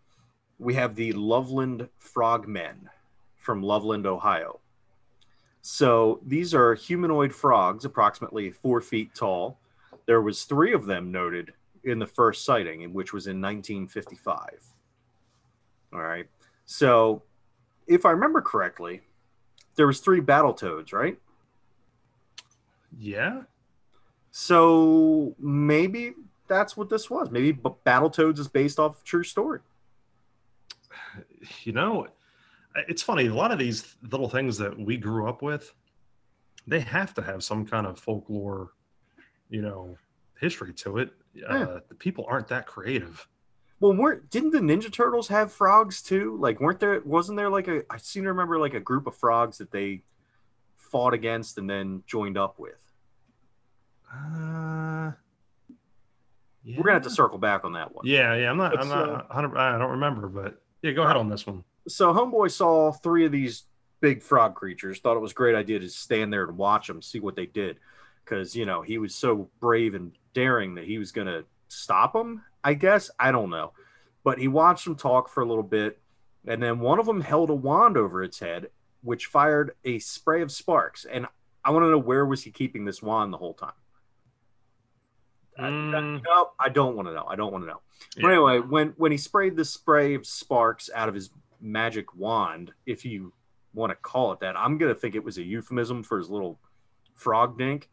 [0.58, 2.88] we have the Loveland Frogmen
[3.36, 4.60] from Loveland, Ohio.
[5.62, 9.58] So these are humanoid frogs, approximately four feet tall.
[10.10, 11.52] There was three of them noted
[11.84, 14.60] in the first sighting, which was in 1955.
[15.92, 16.26] All right.
[16.66, 17.22] So,
[17.86, 19.02] if I remember correctly,
[19.76, 21.16] there was three Battletoads, right?
[22.98, 23.42] yeah
[24.32, 26.14] So maybe
[26.48, 27.30] that's what this was.
[27.30, 29.60] Maybe B- Battletoads is based off a true story.
[31.62, 32.08] you know
[32.88, 35.72] it's funny a lot of these little things that we grew up with
[36.66, 38.72] they have to have some kind of folklore
[39.50, 39.96] you know
[40.40, 41.10] history to it
[41.48, 43.26] uh, the people aren't that creative
[43.80, 46.36] Well, weren't didn't the Ninja Turtles have frogs too?
[46.40, 47.00] Like, weren't there?
[47.04, 47.82] Wasn't there like a?
[47.90, 50.02] I seem to remember like a group of frogs that they
[50.76, 52.82] fought against and then joined up with.
[54.12, 55.12] uh,
[56.64, 56.76] yeah.
[56.76, 58.04] We're gonna have to circle back on that one.
[58.06, 61.16] yeah yeah i'm not i'm It's, not uh, i don't remember but yeah go ahead
[61.16, 63.64] on this one So Homeboy saw three of these
[64.00, 64.98] big frog creatures.
[65.00, 67.46] Thought it was a great idea to stand there and watch them, see what they
[67.46, 67.78] did,
[68.30, 72.42] because you know he was so brave and daring that he was gonna stop him.
[72.62, 73.72] I guess I don't know,
[74.22, 76.00] but he watched them talk for a little bit,
[76.46, 78.68] and then one of them held a wand over its head,
[79.02, 81.04] which fired a spray of sparks.
[81.04, 81.26] And
[81.64, 83.72] I want to know where was he keeping this wand the whole time?
[85.58, 86.22] I- Mm.
[86.24, 87.26] no, I don't want to know.
[87.28, 87.80] I don't want to know.
[88.20, 92.72] But anyway, when when he sprayed the spray of sparks out of his magic wand,
[92.86, 93.32] if you
[93.74, 96.58] want to call it that, I'm gonna think it was a euphemism for his little
[97.14, 97.90] frog dink.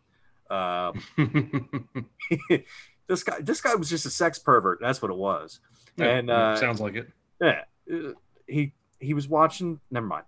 [0.50, 1.04] Um,
[3.08, 4.80] this guy, this guy was just a sex pervert.
[4.82, 5.60] That's what it was.
[5.98, 7.10] and uh, sounds like it
[7.42, 8.12] yeah, uh,
[8.48, 9.80] he he was watching.
[9.92, 10.26] Never mind.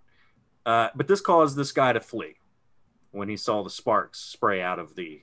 [0.64, 2.36] Uh, but this caused this guy to flee
[3.12, 5.22] when he saw the sparks spray out of the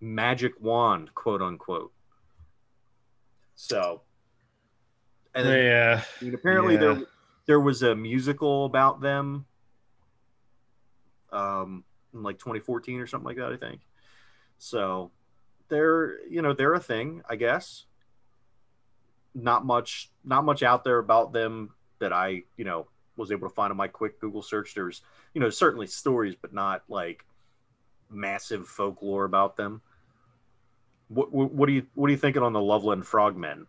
[0.00, 1.92] magic wand, quote unquote.
[3.54, 4.02] So,
[5.34, 6.80] and then, yeah I mean, apparently yeah.
[6.80, 7.02] there
[7.46, 9.46] there was a musical about them,
[11.32, 13.80] um, in like 2014 or something like that, I think.
[14.62, 15.10] So,
[15.68, 17.86] they're you know they're a thing, I guess.
[19.34, 23.54] Not much, not much out there about them that I you know was able to
[23.54, 24.74] find on my quick Google search.
[24.74, 25.02] There's
[25.34, 27.24] you know certainly stories, but not like
[28.08, 29.80] massive folklore about them.
[31.08, 33.66] What, what, do you what are you thinking on the Loveland Frogmen?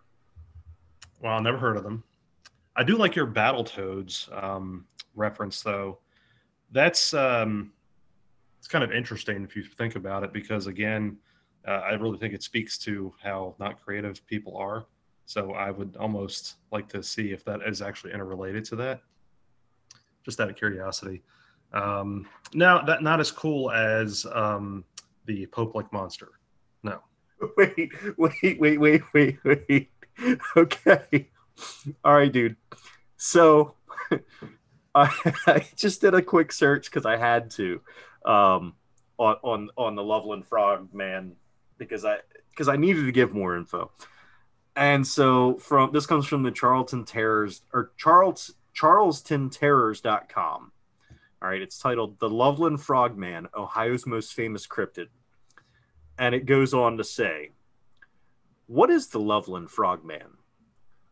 [1.21, 2.03] Well, I never heard of them.
[2.75, 5.97] I do like your Battletoads um, reference, though.
[6.71, 7.71] That's um,
[8.63, 11.17] it's kind of interesting if you think about it, because again,
[11.67, 14.85] uh, I really think it speaks to how not creative people are.
[15.25, 19.01] So I would almost like to see if that is actually interrelated to that,
[20.23, 21.23] just out of curiosity.
[21.73, 24.85] Um, now, that not as cool as um,
[25.25, 26.29] the Pope Lick monster.
[26.83, 26.99] No.
[27.57, 29.91] Wait, wait, wait, wait, wait, wait.
[30.55, 31.27] Okay.
[32.05, 32.55] All right, dude.
[33.17, 33.73] So
[34.95, 37.81] I, I just did a quick search because I had to
[38.25, 38.73] um,
[39.17, 41.33] on on on the Loveland Frog man
[41.77, 42.17] because I
[42.51, 43.91] because I needed to give more info.
[44.75, 50.71] And so from this comes from the Charlton Terrors or Charles charlestontterrors.com.
[51.41, 55.07] All right, it's titled The Loveland Frogman, Ohio's Most Famous Cryptid.
[56.17, 57.51] And it goes on to say,
[58.67, 60.37] What is the Loveland Frogman?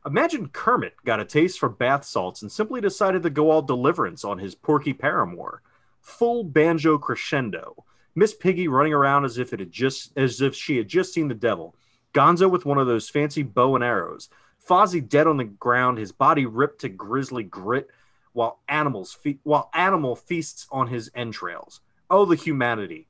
[0.06, 4.24] Imagine Kermit got a taste for bath salts and simply decided to go all deliverance
[4.26, 5.62] on his Porky Paramour.
[6.01, 7.85] Full banjo crescendo.
[8.13, 11.27] Miss Piggy running around as if it had just as if she had just seen
[11.27, 11.75] the devil.
[12.13, 14.29] Gonzo with one of those fancy bow and arrows.
[14.67, 17.87] Fozzie dead on the ground, his body ripped to grisly grit,
[18.33, 21.81] while animals fe- while animal feasts on his entrails.
[22.09, 23.07] Oh, the humanity!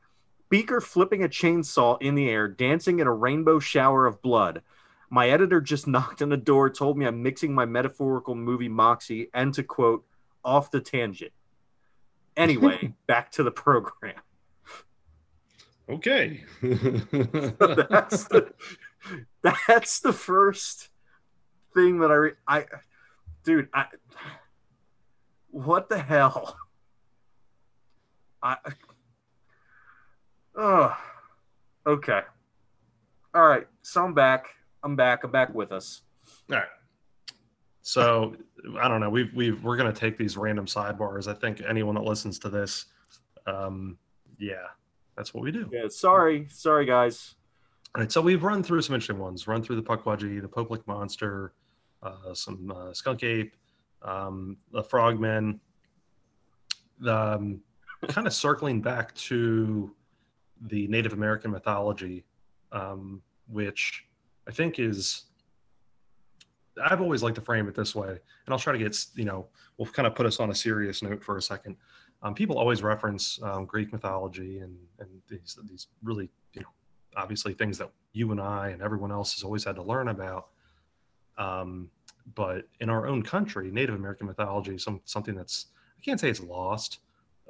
[0.50, 4.62] Beaker flipping a chainsaw in the air, dancing in a rainbow shower of blood.
[5.10, 9.30] My editor just knocked on the door, told me I'm mixing my metaphorical movie Moxie,
[9.34, 10.06] and to quote,
[10.44, 11.32] off the tangent.
[12.38, 14.16] Anyway, back to the program.
[15.90, 16.44] Okay.
[16.62, 18.54] that's the
[19.44, 20.90] that's the first
[21.74, 22.66] thing that I re- I
[23.44, 23.86] dude I
[25.50, 26.56] what the hell
[28.42, 28.58] I
[30.56, 30.96] oh
[31.86, 32.22] okay
[33.34, 34.48] all right so I'm back
[34.84, 36.04] I'm back I'm back with us
[36.50, 36.66] All right.
[37.82, 38.36] So
[38.80, 39.10] I don't know.
[39.10, 41.28] We've we've we're gonna take these random sidebars.
[41.28, 42.86] I think anyone that listens to this,
[43.48, 43.98] um,
[44.38, 44.68] yeah,
[45.16, 45.70] that's what we do.
[45.72, 47.36] yeah sorry sorry guys
[47.96, 48.12] All right.
[48.12, 49.48] So we've run through some interesting ones.
[49.48, 51.54] Run through the Pukwudgie, the Pope Lick monster,
[52.04, 53.56] uh, some uh, skunk ape,
[54.02, 55.60] um, the frogmen.
[57.00, 57.62] The um,
[58.08, 59.94] kind of circling back to
[60.62, 62.24] the Native American mythology,
[62.72, 64.06] um, which
[64.48, 65.26] I think is
[66.84, 69.48] I've always liked to frame it this way, and I'll try to get you know
[69.78, 71.76] we'll kind of put us on a serious note for a second.
[72.24, 76.68] Um, people always reference um, Greek mythology and and these these really you know
[77.18, 80.48] obviously things that you and I and everyone else has always had to learn about.
[81.38, 81.90] Um,
[82.36, 86.30] but in our own country, Native American mythology is some something that's I can't say
[86.30, 87.00] it's lost,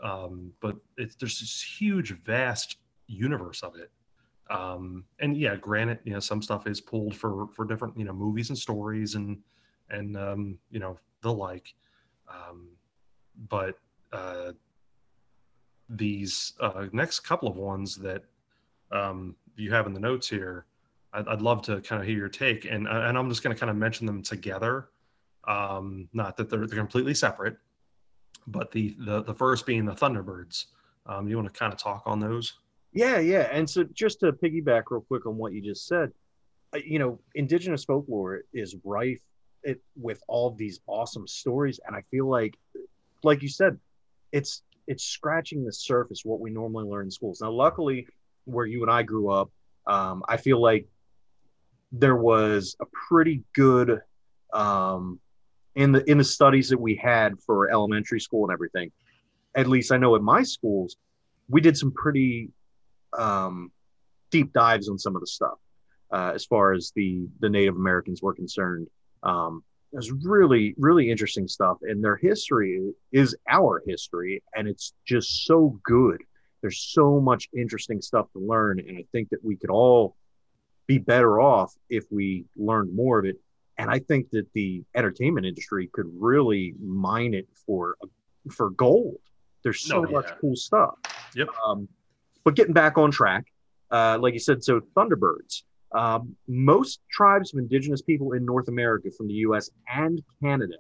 [0.02, 3.92] um, but there's this huge, vast universe of it
[4.52, 8.14] um and yeah granted you know some stuff is pulled for for different you know
[8.14, 9.38] movies and stories and
[9.90, 11.74] and um you know the like.
[12.30, 12.70] Um
[13.50, 13.80] but
[14.12, 14.52] uh
[15.90, 18.24] these uh next couple of ones that
[18.92, 20.66] um you have in the notes here
[21.14, 22.66] i'd, I'd love to kind of hear your take.
[22.66, 24.90] And and i'm just going to kind of mention them together.
[25.48, 27.58] Um not that they're, they're completely separate
[28.48, 30.66] but the the the first being the thunderbirds.
[31.06, 32.61] Um you want to kind of talk on those
[32.94, 33.48] Yeah, yeah.
[33.52, 36.12] And so just to piggyback real quick on what you just said,
[36.74, 39.22] uh, you know, indigenous folklore is rife
[39.64, 41.80] it, with all these awesome stories.
[41.86, 42.58] And I feel like,
[43.24, 43.78] like you said,
[44.32, 47.40] it's it's scratching the surface what we normally learn in schools.
[47.42, 48.08] Now, luckily,
[48.46, 49.52] where you and I grew up,
[49.88, 50.88] um, I feel like
[51.92, 54.00] there was a pretty good
[54.54, 55.20] um,
[55.76, 58.92] in the in the studies that we had for elementary school and everything.
[59.56, 60.98] At least I know at my schools,
[61.50, 62.50] we did some pretty
[63.18, 63.72] um,
[64.30, 65.58] deep dives on some of the stuff
[66.12, 68.88] uh, as far as the the Native Americans were concerned.
[69.24, 75.46] Um, was really really interesting stuff, and their history is our history, and it's just
[75.46, 76.22] so good.
[76.62, 80.16] There's so much interesting stuff to learn, and I think that we could all
[80.88, 83.38] be better off if we learned more of it.
[83.78, 87.96] And I think that the entertainment industry could really mine it for
[88.52, 89.18] for gold.
[89.64, 90.96] There's so Oh, much cool stuff.
[91.36, 91.50] Yep.
[91.66, 91.88] Um,
[92.44, 93.46] but getting back on track,
[93.92, 95.64] uh, like you said, so Thunderbirds.
[95.94, 99.70] Um, most tribes of indigenous people in North America, from the U.S.
[99.94, 100.78] and Canada,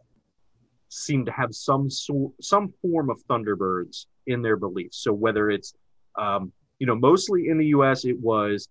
[0.87, 4.97] seem to have some sort, some form of Thunderbirds in their beliefs.
[5.03, 5.73] So whether it's,
[6.17, 8.69] um, you know, mostly in the U.S., it was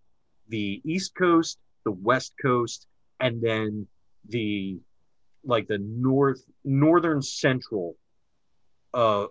[0.48, 2.86] the East Coast, the West Coast,
[3.20, 3.86] and then
[4.28, 4.78] the
[5.44, 7.96] like the north northern central
[8.92, 9.26] uh,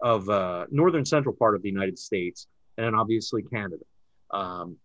[0.00, 2.46] of uh, northern central part of the United States,
[2.78, 3.84] and obviously Canada,
[4.30, 4.76] um,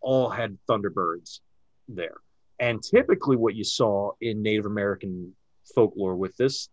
[0.00, 1.40] all had Thunderbirds
[1.88, 2.16] there.
[2.60, 5.34] And typically, what you saw in Native American
[5.74, 6.68] folklore with this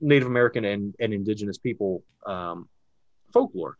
[0.00, 2.68] Native American and, and indigenous people um,
[3.32, 3.76] folklore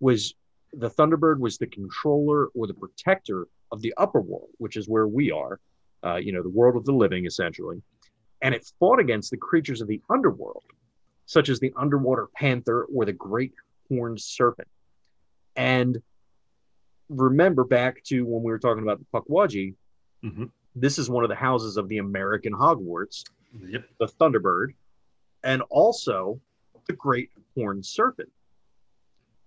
[0.00, 0.34] was
[0.72, 5.06] the Thunderbird was the controller or the protector of the upper world, which is where
[5.06, 5.60] we are,
[6.04, 7.82] uh, you know, the world of the living, essentially.
[8.42, 10.64] And it fought against the creatures of the underworld,
[11.24, 13.52] such as the underwater panther or the great
[13.88, 14.68] horned serpent.
[15.56, 16.00] And
[17.08, 19.74] remember back to when we were talking about the Pukwudgie,
[20.24, 20.44] mm-hmm.
[20.74, 23.24] this is one of the houses of the American Hogwarts,
[23.58, 23.84] Yep.
[23.98, 24.74] the Thunderbird,
[25.42, 26.40] and also
[26.86, 28.30] the Great Horned Serpent.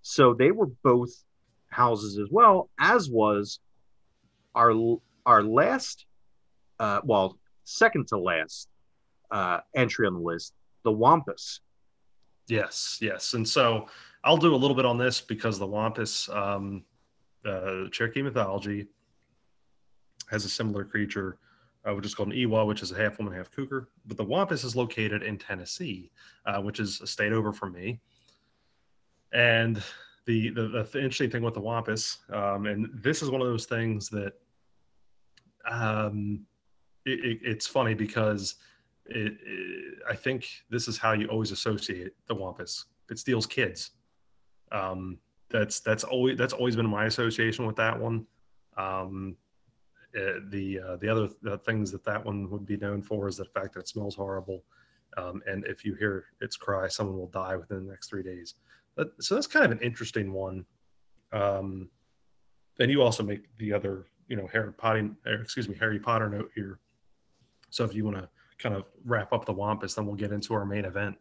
[0.02, 1.10] So they were both
[1.68, 3.60] houses as well, as was
[4.54, 4.72] our
[5.26, 6.06] our last,
[6.78, 8.68] uh, well, second to last
[9.30, 11.60] uh, entry on the list, the Wampus.
[12.48, 13.86] Yes, yes, and so
[14.22, 16.84] I'll do a little bit on this because the Wampus, um,
[17.44, 18.86] uh, Cherokee mythology,
[20.30, 21.38] has a similar creature,
[21.84, 23.88] uh, which is called an Iwa, which is a half woman, half cougar.
[24.06, 26.10] But the Wampus is located in Tennessee,
[26.46, 28.00] uh, which is a state over from me.
[29.32, 29.82] And
[30.26, 33.66] the, the, the interesting thing with the Wampus, um, and this is one of those
[33.66, 34.34] things that
[35.68, 36.46] um,
[37.06, 38.56] it, it, it's funny because
[39.06, 39.34] it,
[40.08, 42.84] I think this is how you always associate the Wampus.
[43.10, 43.92] It steals kids.
[44.72, 45.18] Um,
[45.50, 48.26] that's that's always that's always been my association with that one.
[48.76, 49.36] Um,
[50.16, 53.36] uh, the uh, the other the things that that one would be known for is
[53.36, 54.62] the fact that it smells horrible,
[55.16, 58.54] um, and if you hear its cry, someone will die within the next three days.
[58.96, 60.64] But, so that's kind of an interesting one.
[61.32, 61.88] Um,
[62.80, 66.50] and you also make the other, you know, Harry Potter, excuse me, Harry Potter note
[66.54, 66.80] here.
[67.70, 68.28] So if you want to
[68.58, 71.16] kind of wrap up the Wampus, then we'll get into our main event.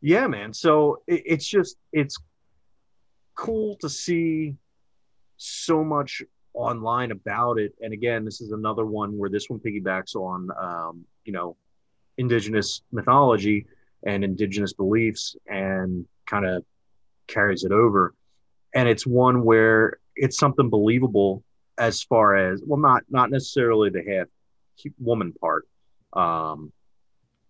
[0.00, 0.52] Yeah, man.
[0.52, 2.16] So it, it's just it's
[3.40, 4.54] cool to see
[5.38, 6.22] so much
[6.52, 7.72] online about it.
[7.80, 11.56] And again, this is another one where this one piggybacks on, um, you know,
[12.18, 13.64] indigenous mythology
[14.04, 16.64] and indigenous beliefs and kind of
[17.28, 18.14] carries it over.
[18.74, 21.42] And it's one where it's something believable
[21.78, 24.26] as far as well, not not necessarily the half
[24.98, 25.66] woman part,
[26.12, 26.72] um,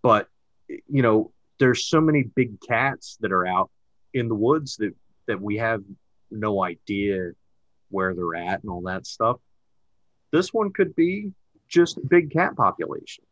[0.02, 0.28] but
[0.68, 3.70] you know, there's so many big cats that are out
[4.14, 4.94] in the woods that
[5.26, 5.82] that we have
[6.30, 7.32] no idea
[7.90, 9.38] where they're at and all that stuff.
[10.32, 11.32] This one could be
[11.68, 13.24] just big cat population,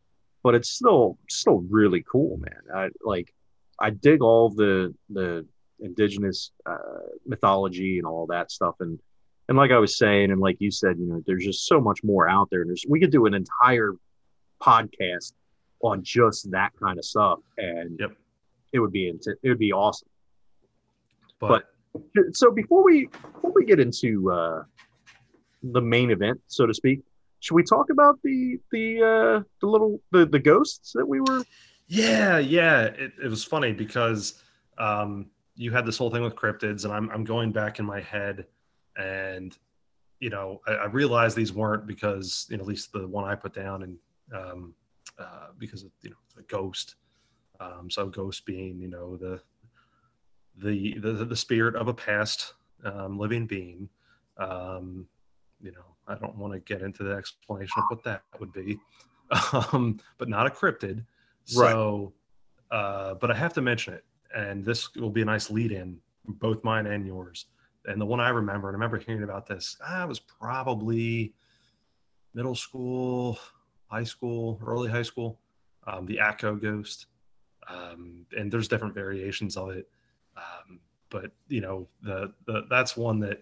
[0.43, 2.61] but it's still still really cool, man.
[2.75, 3.33] I like
[3.79, 5.45] I dig all the the
[5.79, 6.77] indigenous uh,
[7.25, 8.99] mythology and all that stuff, and
[9.47, 12.03] and like I was saying, and like you said, you know, there's just so much
[12.03, 12.65] more out there.
[12.65, 13.93] There's we could do an entire
[14.61, 15.33] podcast
[15.81, 18.11] on just that kind of stuff, and yep.
[18.73, 20.09] it would be it would be awesome.
[21.39, 21.63] But, but
[22.33, 24.63] so before we before we get into uh,
[25.63, 27.01] the main event, so to speak,
[27.39, 31.43] should we talk about the the uh, the little the the ghosts that we were?
[31.87, 32.81] Yeah, yeah.
[32.83, 34.43] It, it was funny because
[34.77, 38.01] um, you had this whole thing with cryptids, and I'm I'm going back in my
[38.01, 38.45] head,
[38.97, 39.57] and
[40.19, 43.35] you know I, I realized these weren't because you know at least the one I
[43.35, 43.97] put down and
[44.35, 44.73] um,
[45.17, 46.95] uh, because of you know a ghost.
[47.59, 49.41] Um, so ghost being you know the
[50.61, 53.89] the the, the spirit of a past um, living being.
[54.37, 55.07] Um,
[55.61, 58.79] you know, I don't want to get into the explanation of what that would be,
[59.53, 61.03] um, but not a cryptid.
[61.45, 62.13] So,
[62.71, 62.77] right.
[62.77, 66.63] uh, but I have to mention it, and this will be a nice lead-in, both
[66.63, 67.47] mine and yours.
[67.85, 71.33] And the one I remember, and I remember hearing about this, I was probably
[72.33, 73.39] middle school,
[73.87, 75.39] high school, early high school,
[75.87, 77.07] um, the Atco ghost.
[77.67, 79.89] Um, and there's different variations of it.
[80.39, 83.41] Um, but you know, the, the that's one that,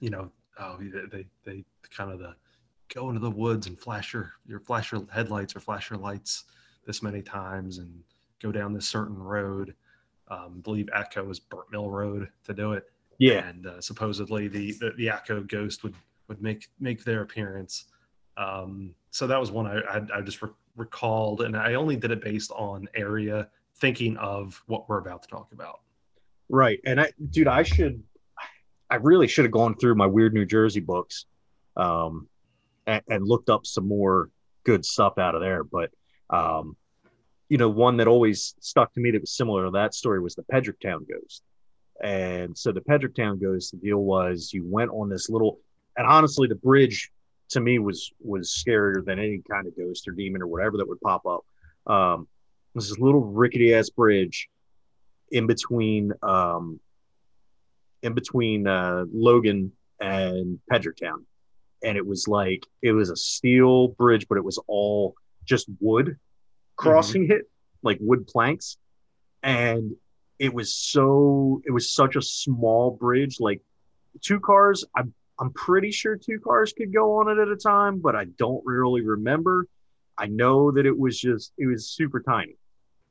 [0.00, 2.34] you know, oh, they they kind of the
[2.94, 6.44] go into the woods and flash your your flash your headlights or flash your lights
[6.86, 8.02] this many times and
[8.40, 9.74] go down this certain road.
[10.28, 12.90] Um, believe Atco was Burnt Mill Road to do it.
[13.18, 15.94] Yeah, and uh, supposedly the, the the Atco ghost would
[16.28, 17.86] would make make their appearance.
[18.36, 22.10] Um, so that was one I I, I just re- recalled, and I only did
[22.10, 25.80] it based on area, thinking of what we're about to talk about.
[26.48, 26.80] Right.
[26.84, 28.02] And I, dude, I should,
[28.88, 31.26] I really should have gone through my weird New Jersey books,
[31.76, 32.28] um,
[32.86, 34.30] and, and looked up some more
[34.64, 35.64] good stuff out of there.
[35.64, 35.90] But,
[36.30, 36.76] um,
[37.48, 40.34] you know, one that always stuck to me that was similar to that story was
[40.34, 41.42] the Pedricktown Ghost.
[42.02, 45.58] And so the Pedricktown Ghost, the deal was you went on this little,
[45.96, 47.10] and honestly, the bridge
[47.48, 50.88] to me was was scarier than any kind of ghost or demon or whatever that
[50.88, 51.44] would pop up.
[51.86, 52.28] Um,
[52.74, 54.48] this little rickety ass bridge
[55.30, 56.80] in between um,
[58.02, 61.24] in between uh, Logan and Pedricktown,
[61.82, 65.14] and it was like it was a steel bridge, but it was all
[65.44, 66.18] just wood
[66.76, 67.32] crossing mm-hmm.
[67.32, 67.50] it,
[67.82, 68.76] like wood planks,
[69.42, 69.92] and
[70.38, 73.62] it was so it was such a small bridge, like
[74.22, 74.84] two cars.
[74.94, 78.24] I'm I'm pretty sure two cars could go on it at a time, but I
[78.24, 79.66] don't really remember.
[80.18, 82.56] I know that it was just it was super tiny,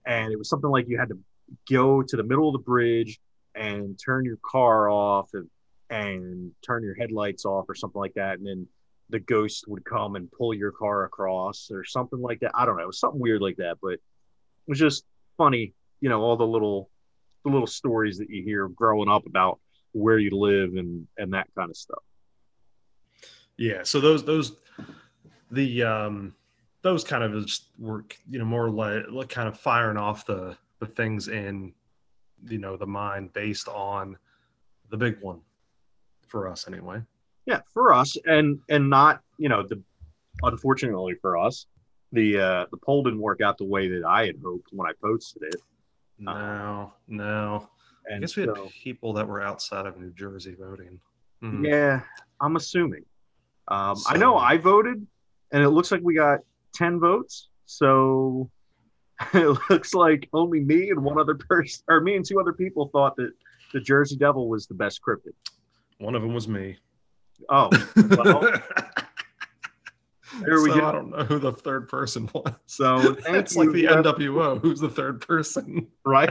[0.05, 1.19] and it was something like you had to
[1.69, 3.19] go to the middle of the bridge
[3.55, 5.49] and turn your car off and,
[5.89, 8.67] and turn your headlights off or something like that, and then
[9.09, 12.51] the ghost would come and pull your car across or something like that.
[12.53, 14.01] I don't know, something weird like that, but it
[14.67, 15.05] was just
[15.37, 16.89] funny, you know, all the little
[17.43, 19.59] the little stories that you hear growing up about
[19.91, 22.03] where you live and and that kind of stuff.
[23.57, 24.53] Yeah, so those those
[25.51, 26.35] the um
[26.81, 30.93] those kind of just were you know more like kind of firing off the the
[30.93, 31.73] things in
[32.47, 34.17] you know the mind based on
[34.89, 35.41] the big one
[36.27, 37.01] for us anyway.
[37.45, 39.81] Yeah, for us and and not, you know, the
[40.43, 41.67] unfortunately for us,
[42.11, 44.93] the uh the poll didn't work out the way that I had hoped when I
[45.01, 45.61] posted it.
[46.17, 47.69] No, no.
[48.07, 50.99] And I guess we had so- people that were outside of New Jersey voting.
[51.41, 51.65] Hmm.
[51.65, 52.01] Yeah,
[52.39, 53.03] I'm assuming.
[53.67, 55.05] Um, I know I voted,
[55.51, 56.39] and it looks like we got
[56.73, 57.49] ten votes.
[57.65, 58.49] So
[59.33, 62.89] it looks like only me and one other person, or me and two other people,
[62.89, 63.31] thought that
[63.73, 65.33] the Jersey Devil was the best cryptid.
[65.99, 66.77] One of them was me.
[67.49, 68.41] Oh, Well,
[70.45, 70.85] there we so go.
[70.87, 72.53] I don't know who the third person was.
[72.65, 74.61] So it's like the whoever- NWO.
[74.61, 75.87] Who's the third person?
[76.05, 76.29] right?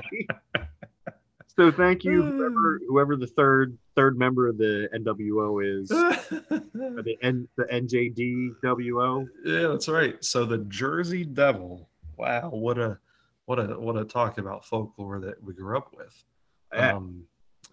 [1.57, 7.49] so thank you, whoever whoever the third third member of the NWO is, the N
[7.57, 9.27] the NJDWO.
[9.45, 10.23] Yeah, that's right.
[10.25, 11.89] So the Jersey Devil.
[12.17, 12.99] Wow, what a
[13.47, 16.25] what a what a talk about folklore that we grew up with.
[16.73, 17.25] Um,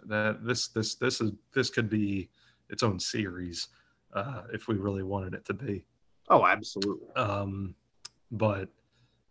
[0.05, 2.29] that this this this is this could be
[2.69, 3.67] its own series
[4.13, 5.85] uh, if we really wanted it to be.
[6.29, 7.13] Oh, absolutely.
[7.15, 7.75] Um,
[8.31, 8.69] but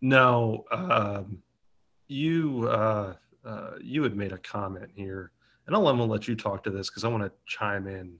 [0.00, 1.42] no, um,
[2.08, 5.32] you uh, uh, you had made a comment here,
[5.66, 8.18] and I'll, I'm gonna let you talk to this because I want to chime in.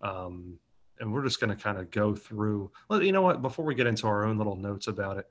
[0.00, 0.58] Um,
[1.00, 2.70] and we're just going to kind of go through.
[2.88, 3.42] Well, you know what?
[3.42, 5.28] Before we get into our own little notes about it,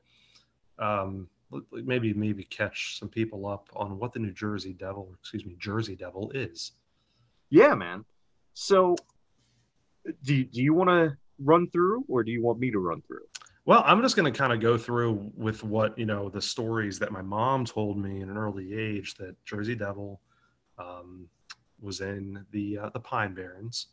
[0.79, 1.27] um,
[1.71, 5.95] maybe maybe catch some people up on what the New Jersey Devil, excuse me, Jersey
[5.95, 6.73] Devil is.
[7.49, 8.05] Yeah, man.
[8.53, 8.95] So,
[10.23, 13.25] do do you want to run through, or do you want me to run through?
[13.65, 16.99] Well, I'm just going to kind of go through with what you know the stories
[16.99, 20.21] that my mom told me in an early age that Jersey Devil
[20.77, 21.27] um,
[21.81, 23.87] was in the uh, the Pine Barrens,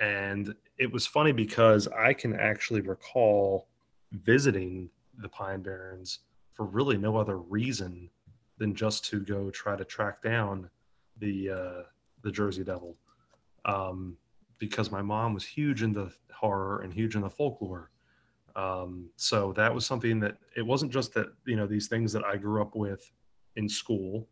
[0.00, 3.68] and it was funny because I can actually recall
[4.12, 6.20] visiting the Pine Barrens
[6.52, 8.10] for really no other reason
[8.58, 10.70] than just to go try to track down
[11.18, 11.82] the uh,
[12.22, 12.96] the Jersey Devil,
[13.64, 14.16] um,
[14.58, 17.90] because my mom was huge into horror and huge into folklore.
[18.54, 22.24] Um, so that was something that it wasn't just that you know these things that
[22.24, 23.10] I grew up with
[23.56, 24.28] in school.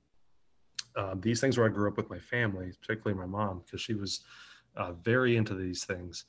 [0.96, 3.94] Um, these things where I grew up with my family, particularly my mom, because she
[3.94, 4.20] was
[4.76, 6.24] uh, very into these things.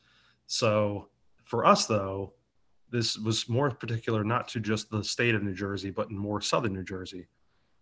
[0.47, 1.09] So
[1.43, 2.33] for us, though,
[2.95, 6.39] this was more particular not to just the state of New Jersey, but in more
[6.41, 7.27] southern New Jersey,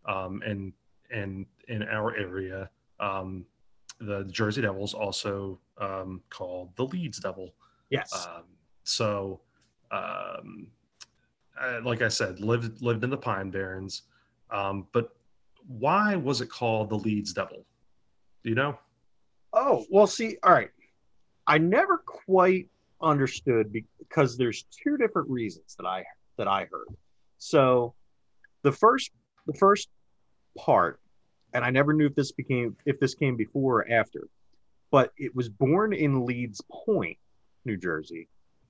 [0.06, 0.74] um, and
[1.12, 3.46] and in our area, um,
[4.00, 7.54] the Jersey Devils also um, called the Leeds Devil.
[7.92, 8.28] Yes.
[8.28, 8.44] Um,
[8.84, 9.42] so,
[9.92, 10.68] um,
[11.60, 14.04] I, like I said, lived lived in the Pine Barrens.
[14.50, 15.16] Um, but
[15.68, 17.66] why was it called the Leeds Devil?
[18.44, 18.78] Do you know?
[19.54, 20.72] oh, well, see, all right.
[21.46, 22.70] I never quite
[23.04, 26.04] understood because there's two different reasons that I
[26.38, 26.88] that I heard.
[27.38, 27.94] So,
[28.64, 29.12] the first
[29.46, 29.90] the first
[30.58, 31.00] part,
[31.54, 34.28] and I never knew if this became if this came before or after,
[34.92, 37.18] but it was born in Leeds Point,
[37.66, 38.28] New Jersey,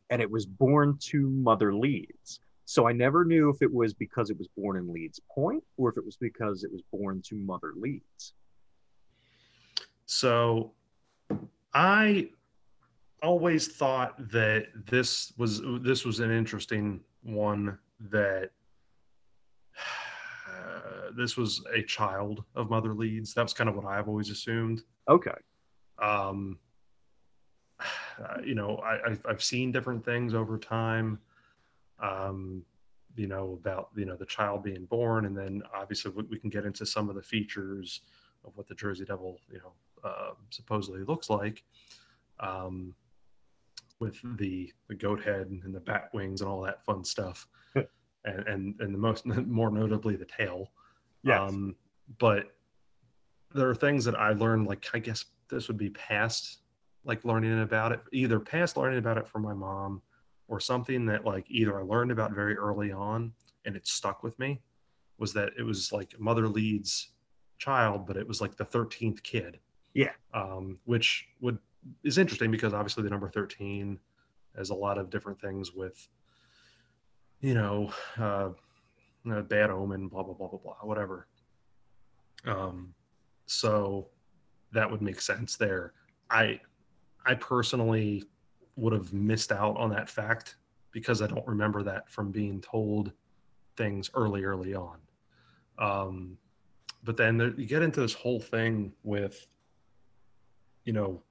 [0.09, 2.39] and it was born to Mother Leeds.
[2.65, 5.89] So I never knew if it was because it was born in Leeds Point or
[5.89, 8.34] if it was because it was born to Mother Leeds.
[10.05, 10.71] So,
[11.73, 12.29] I
[13.24, 17.78] always thought that this was this was an interesting one
[18.11, 18.51] that
[20.49, 23.34] uh, this was a child of Mother Leeds.
[23.34, 24.84] That's kind of what I've always assumed.
[25.07, 25.32] Okay.
[25.99, 26.59] um,
[27.80, 31.19] uh, you know, I, I've, I've seen different things over time,
[32.01, 32.63] um,
[33.15, 35.26] you know, about, you know, the child being born.
[35.26, 38.01] And then obviously we, we can get into some of the features
[38.45, 41.63] of what the Jersey Devil, you know, uh, supposedly looks like
[42.39, 42.93] um,
[44.04, 47.47] with the, the goat head and the bat wings and all that fun stuff.
[47.76, 47.88] and,
[48.26, 50.72] and, and the most, more notably the tail.
[51.24, 51.39] Yes.
[51.39, 51.76] Um,
[52.20, 52.51] but
[53.54, 56.60] there are things that I learned, like I guess this would be past,
[57.06, 60.01] like learning about it, either past learning about it from my mom,
[60.47, 63.32] or something that like either I learned about very early on
[63.66, 64.62] and it stuck with me,
[65.18, 67.10] was that it was like Mother Leeds
[67.58, 69.60] child, but it was like the thirteenth kid.
[69.93, 70.12] Yeah.
[70.34, 71.60] Um, which would
[72.03, 73.99] is interesting because obviously the number 13
[74.57, 76.07] has a lot of different things with,
[77.41, 78.49] you know, uh,
[79.23, 81.27] bad omen, blah, blah, blah, blah, blah, whatever.
[82.45, 82.93] Um,
[83.45, 84.07] so
[84.71, 85.93] that would make sense there.
[86.29, 86.59] I,
[87.25, 88.23] I personally
[88.75, 90.57] would have missed out on that fact
[90.91, 93.11] because I don't remember that from being told
[93.77, 94.97] things early, early on.
[95.79, 96.38] Um,
[97.03, 99.47] but then there, you get into this whole thing with,
[100.86, 101.21] you know,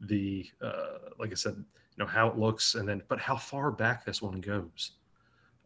[0.00, 1.64] the uh, like I said, you
[2.04, 4.92] know how it looks, and then but how far back this one goes.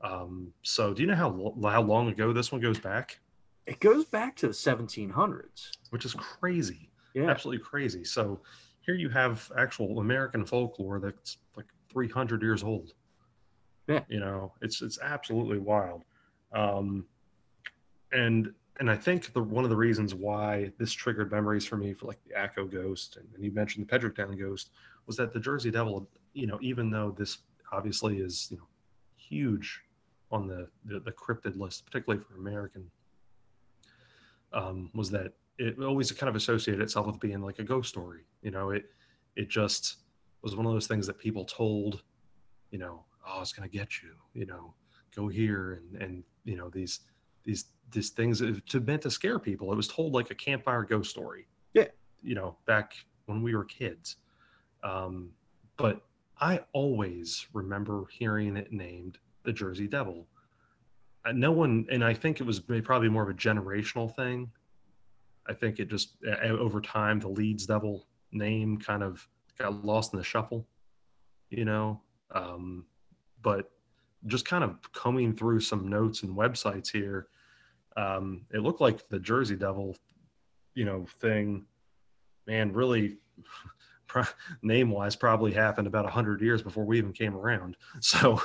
[0.03, 3.21] Um, so, do you know how how long ago this one goes back?
[3.67, 6.91] It goes back to the 1700s, which is crazy.
[7.15, 8.05] Yeah, absolutely crazy.
[8.05, 8.41] So
[8.81, 12.95] here you have actual American folklore that's like 300 years old.
[13.89, 16.05] Yeah, you know, it's it's absolutely wild.
[16.53, 17.07] Um,
[18.13, 21.93] and and I think the one of the reasons why this triggered memories for me
[21.93, 24.71] for like the Atco ghost and, and you mentioned the Pedricktown ghost
[25.07, 27.39] was that the Jersey Devil, you know, even though this
[27.73, 28.67] obviously is you know
[29.17, 29.83] huge
[30.31, 32.91] on the the, the cryptid list, particularly for American,
[34.53, 38.23] um, was that it always kind of associated itself with being like a ghost story.
[38.43, 38.85] You know, it
[39.37, 39.97] it just
[40.43, 42.03] was one of those things that people told,
[42.71, 44.75] you know, oh, it's gonna get you, you know,
[45.15, 47.01] go here and and you know these
[47.45, 49.73] these these things to meant to scare people.
[49.73, 51.47] It was told like a campfire ghost story.
[51.75, 51.87] Yeah,
[52.23, 52.95] you know, back
[53.27, 54.17] when we were kids.
[54.83, 55.31] Um,
[55.77, 56.03] but
[56.41, 60.27] I always remember hearing it named the Jersey Devil.
[61.25, 64.51] Uh, no one, and I think it was probably more of a generational thing.
[65.47, 69.27] I think it just uh, over time the Leeds Devil name kind of
[69.59, 70.67] got lost in the shuffle,
[71.51, 72.01] you know.
[72.33, 72.87] Um,
[73.43, 73.71] but
[74.27, 77.29] just kind of combing through some notes and websites here,
[77.97, 79.97] um, it looked like the Jersey Devil,
[80.75, 81.67] you know, thing,
[82.47, 83.19] man, really
[84.63, 87.77] name wise probably happened about 100 years before we even came around.
[88.01, 88.41] So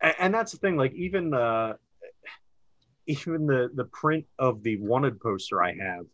[0.00, 1.74] and, and, that's the thing like even uh
[3.06, 6.04] even the the print of the wanted poster i have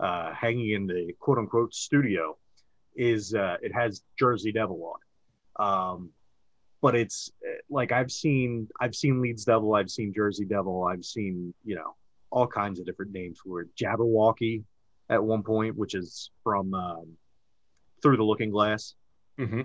[0.00, 2.36] uh hanging in the quote unquote studio
[2.96, 5.62] is uh it has jersey devil on it.
[5.62, 6.10] Um
[6.82, 7.32] but it's
[7.70, 11.94] like i've seen i've seen leeds devil i've seen jersey devil i've seen you know
[12.30, 14.62] all kinds of different names for it jabberwocky
[15.12, 17.06] at one point, which is from um,
[18.02, 18.94] Through the Looking Glass.
[19.38, 19.62] Mm-hmm.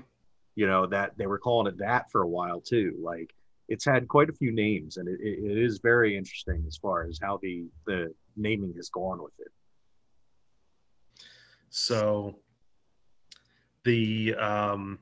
[0.55, 2.95] You know that they were calling it that for a while too.
[3.01, 3.33] Like
[3.69, 7.19] it's had quite a few names, and it, it is very interesting as far as
[7.21, 9.51] how the the naming has gone with it.
[11.69, 12.39] So
[13.83, 14.99] the um,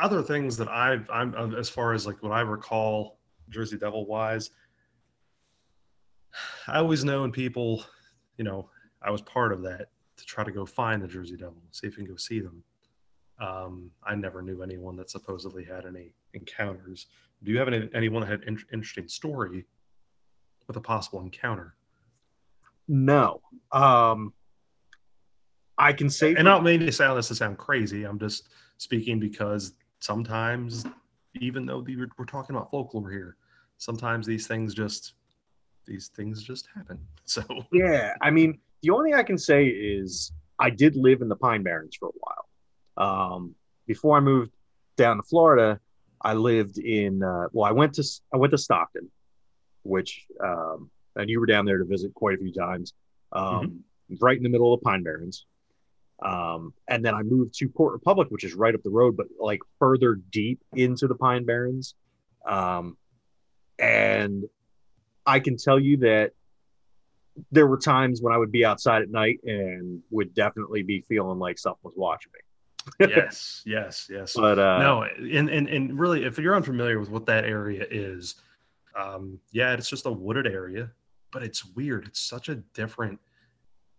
[0.00, 4.50] other things that I've I'm as far as like what I recall Jersey Devil wise,
[6.66, 7.84] I always known people,
[8.36, 8.70] you know,
[9.02, 11.96] I was part of that to try to go find the Jersey Devil, see if
[11.96, 12.62] we can go see them.
[13.40, 17.06] Um, I never knew anyone that supposedly had any encounters.
[17.42, 19.64] Do you have any, anyone that had an interesting story
[20.68, 21.74] with a possible encounter?
[22.86, 23.40] No.
[23.72, 24.34] Um,
[25.78, 28.04] I can say, and not maybe sound this to sound crazy.
[28.04, 30.84] I'm just speaking because sometimes,
[31.34, 33.36] even though we're talking about folklore here,
[33.78, 35.14] sometimes these things just
[35.86, 36.98] these things just happen.
[37.24, 41.28] So yeah, I mean, the only thing I can say is I did live in
[41.28, 43.34] the Pine Barrens for a while.
[43.36, 43.54] Um,
[43.86, 44.50] before I moved
[44.96, 45.78] down to Florida,
[46.20, 49.08] I lived in uh, well, I went to I went to Stockton,
[49.84, 52.94] which um, and you were down there to visit quite a few times,
[53.32, 54.14] um, mm-hmm.
[54.20, 55.46] right in the middle of the Pine Barrens.
[56.22, 59.26] Um, and then I moved to Port Republic, which is right up the road, but
[59.38, 61.94] like further deep into the Pine Barrens.
[62.46, 62.96] Um,
[63.78, 64.44] and
[65.24, 66.32] I can tell you that
[67.50, 71.38] there were times when I would be outside at night and would definitely be feeling
[71.38, 72.40] like something was watching me.
[73.08, 74.34] yes, yes, yes.
[74.34, 78.36] But uh, no, and, and and really, if you're unfamiliar with what that area is,
[78.98, 80.90] um, yeah, it's just a wooded area,
[81.30, 82.06] but it's weird.
[82.06, 83.20] It's such a different,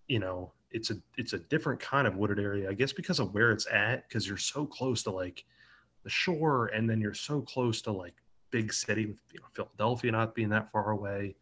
[0.07, 2.69] you know, it's a it's a different kind of wooded area.
[2.69, 5.43] I guess because of where it's at, because you're so close to like
[6.03, 8.15] the shore, and then you're so close to like
[8.51, 11.35] big city with you know, Philadelphia not being that far away.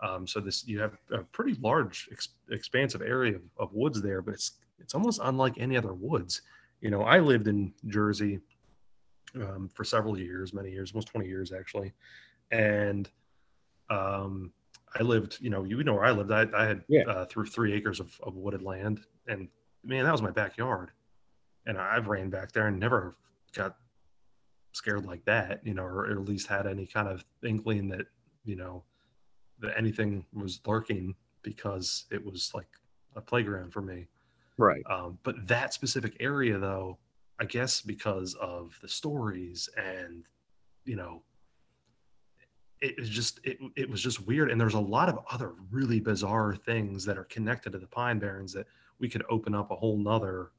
[0.00, 4.20] Um, so this you have a pretty large, ex- expansive area of, of, woods there,
[4.20, 6.42] but it's it's almost unlike any other woods.
[6.80, 8.40] You know, I lived in Jersey
[9.36, 11.92] um, for several years, many years, almost twenty years actually,
[12.50, 13.08] and
[13.88, 14.52] um,
[14.98, 15.38] I lived.
[15.40, 16.30] You know, you know where I lived.
[16.30, 17.02] I, I had yeah.
[17.08, 19.48] uh, through three acres of, of wooded land, and
[19.82, 20.90] man, that was my backyard.
[21.66, 23.16] And I've ran back there and never
[23.54, 23.76] got
[24.72, 28.06] scared like that, you know, or at least had any kind of inkling that,
[28.44, 28.84] you know,
[29.60, 32.68] that anything was lurking because it was like
[33.16, 34.08] a playground for me.
[34.58, 34.82] Right.
[34.90, 36.98] Um, but that specific area, though,
[37.40, 40.24] I guess because of the stories and
[40.84, 41.22] you know,
[42.84, 44.50] it was just it, it was just weird.
[44.50, 48.18] And there's a lot of other really bizarre things that are connected to the Pine
[48.18, 48.66] Barrens that
[48.98, 50.50] we could open up a whole nother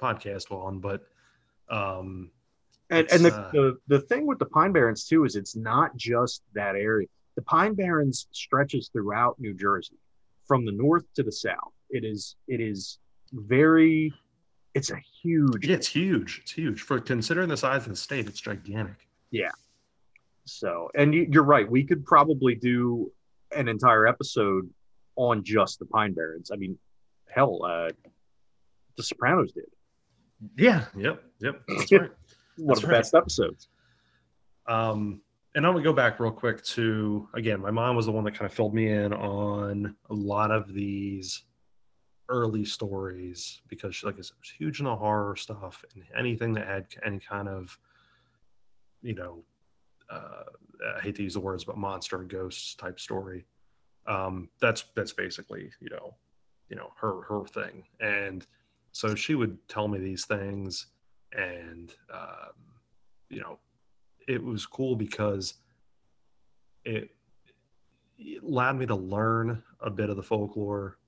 [0.00, 0.78] podcast on.
[0.80, 1.06] But
[1.68, 2.30] um,
[2.90, 5.94] And and the, uh, the the thing with the Pine Barrens too is it's not
[5.96, 7.06] just that area.
[7.36, 9.98] The Pine Barrens stretches throughout New Jersey,
[10.46, 11.72] from the north to the south.
[11.90, 12.98] It is it is
[13.32, 14.12] very
[14.74, 16.40] it's a huge yeah, it's huge.
[16.42, 18.26] It's huge for considering the size of the state.
[18.26, 19.06] It's gigantic.
[20.48, 21.70] So and you, you're right.
[21.70, 23.12] We could probably do
[23.56, 24.68] an entire episode
[25.16, 26.50] on just the Pine Barrens.
[26.52, 26.78] I mean,
[27.28, 27.90] hell, uh,
[28.96, 29.64] The Sopranos did
[30.56, 30.84] Yeah.
[30.96, 31.22] Yep.
[31.40, 31.62] Yep.
[31.68, 32.00] That's right.
[32.00, 32.10] one
[32.68, 32.98] That's of the right.
[32.98, 33.68] best episodes.
[34.66, 35.22] Um,
[35.54, 38.34] and I'm gonna go back real quick to again, my mom was the one that
[38.34, 41.42] kind of filled me in on a lot of these
[42.28, 46.52] early stories because she, like I said, was huge in the horror stuff and anything
[46.54, 47.78] that had any kind of,
[49.02, 49.42] you know,
[50.10, 50.44] uh,
[50.96, 53.46] I hate to use the words, but monster and ghosts type story.
[54.06, 56.14] Um, that's that's basically you know,
[56.68, 58.46] you know her her thing, and
[58.92, 60.86] so she would tell me these things,
[61.32, 62.52] and um,
[63.28, 63.58] you know,
[64.26, 65.54] it was cool because
[66.84, 67.10] it,
[68.18, 70.98] it allowed me to learn a bit of the folklore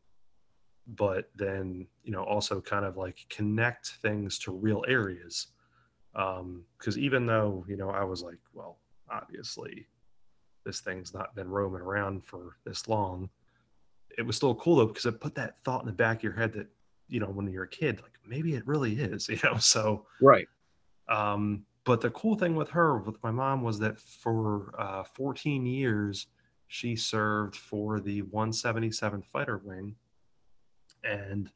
[0.96, 5.48] but then you know also kind of like connect things to real areas
[6.12, 8.79] because even though you know i was like well
[9.10, 9.86] obviously
[10.64, 13.28] this thing's not been roaming around for this long
[14.18, 16.32] it was still cool though because it put that thought in the back of your
[16.32, 16.66] head that
[17.08, 20.46] you know when you're a kid like maybe it really is you know so Right.
[21.08, 25.64] um, but the cool thing with her, with my mom, was that for uh, 14
[25.64, 26.26] years,
[26.68, 29.96] she served for the 177 Fighter Wing,
[31.02, 31.50] and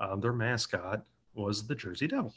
[0.00, 1.04] um, their mascot
[1.34, 2.34] was the Jersey Devil.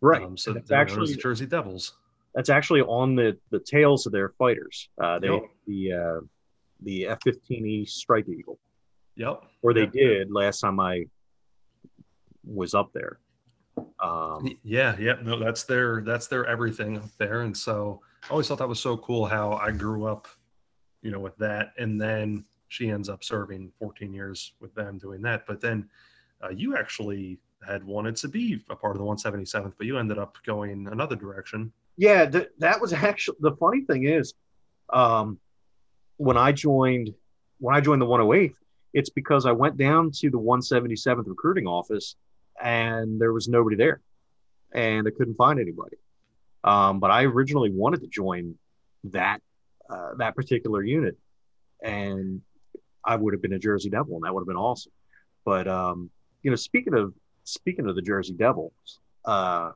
[0.00, 0.22] Right.
[0.22, 1.94] Um, so they're known as actually the Jersey Devils.
[2.34, 4.88] That's actually on the the tails of their fighters.
[5.02, 5.42] Uh, they Yep.
[5.66, 6.20] the uh,
[6.80, 8.58] the F fifteen E Strike Eagle,
[9.16, 9.44] Yep.
[9.62, 9.92] or they Yep.
[9.92, 11.04] did last time I
[12.44, 13.18] was up there.
[14.00, 18.48] Um, Yeah, yeah, no, that's their that's their everything up there, and so I always
[18.48, 20.26] thought that was so cool how I grew up,
[21.02, 25.22] you know, with that, and then she ends up serving 14 years with them doing
[25.22, 25.46] that.
[25.46, 25.88] But then
[26.42, 30.18] uh, you actually had wanted to be a part of the 177th, but you ended
[30.18, 31.72] up going another direction.
[31.96, 34.34] Yeah, th- that was actually the funny thing is,
[34.92, 35.38] um,
[36.16, 37.10] when I joined
[37.58, 38.54] when I joined the 108th,
[38.92, 42.16] it's because I went down to the 177th recruiting office
[42.62, 44.00] and there was nobody there,
[44.72, 45.96] and I couldn't find anybody.
[46.62, 48.56] Um, but I originally wanted to join
[49.04, 49.40] that
[49.90, 51.16] uh, that particular unit,
[51.82, 52.40] and
[53.04, 54.92] I would have been a Jersey Devil, and that would have been awesome.
[55.44, 56.10] But um,
[56.42, 57.12] you know, speaking of
[57.44, 59.70] speaking of the Jersey Devils, uh,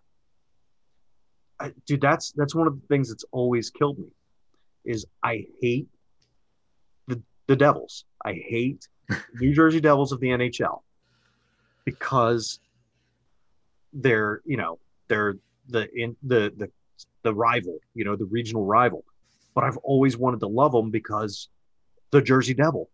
[1.60, 4.08] I, dude, that's that's one of the things that's always killed me.
[4.84, 5.88] Is I hate
[7.06, 8.04] the the Devils.
[8.24, 8.86] I hate
[9.40, 10.80] New Jersey Devils of the NHL
[11.84, 12.60] because
[13.92, 14.78] they're you know
[15.08, 15.36] they're
[15.68, 16.70] the in the the
[17.22, 19.04] the rival, you know, the regional rival.
[19.54, 21.48] But I've always wanted to love them because
[22.10, 22.88] the Jersey Devil.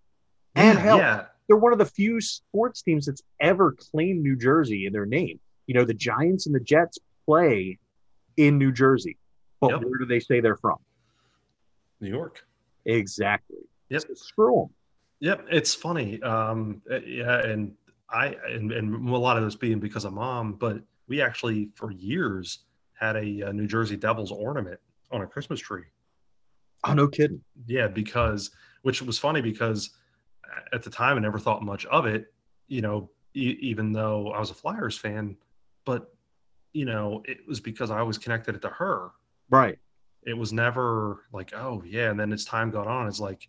[0.54, 4.86] And hell, yeah, they're one of the few sports teams that's ever claimed New Jersey
[4.86, 5.40] in their name.
[5.66, 7.78] You know, the Giants and the Jets play
[8.36, 9.16] in New Jersey,
[9.60, 9.82] but Yep.
[9.84, 10.78] where do they say they're from?
[12.00, 12.46] New York.
[12.84, 13.58] Exactly.
[13.88, 14.02] Yep.
[14.02, 14.74] So screw them.
[15.20, 16.20] Yep, it's funny.
[16.22, 17.74] Um, yeah, and
[18.10, 21.90] I and, and a lot of this being because of mom, but we actually for
[21.90, 22.60] years
[22.94, 24.80] had a, uh New Jersey Devils ornament
[25.10, 25.84] on a Christmas tree.
[26.84, 27.42] Oh, no kidding.
[27.66, 28.50] Yeah, because
[28.82, 29.90] which was funny because
[30.72, 32.26] at the time I never thought much of it,
[32.68, 35.36] you know, e- even though I was a Flyers fan,
[35.86, 36.13] but
[36.74, 39.12] you know, it was because I always connected it to her.
[39.48, 39.78] Right.
[40.26, 43.48] It was never like, oh yeah, and then as time got on, it's like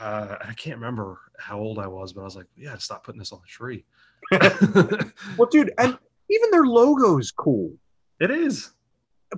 [0.00, 3.18] uh, I can't remember how old I was, but I was like, yeah, stop putting
[3.18, 3.84] this on the tree.
[5.38, 5.96] Well, dude, and
[6.28, 7.72] even their logo's cool,
[8.20, 8.72] it is.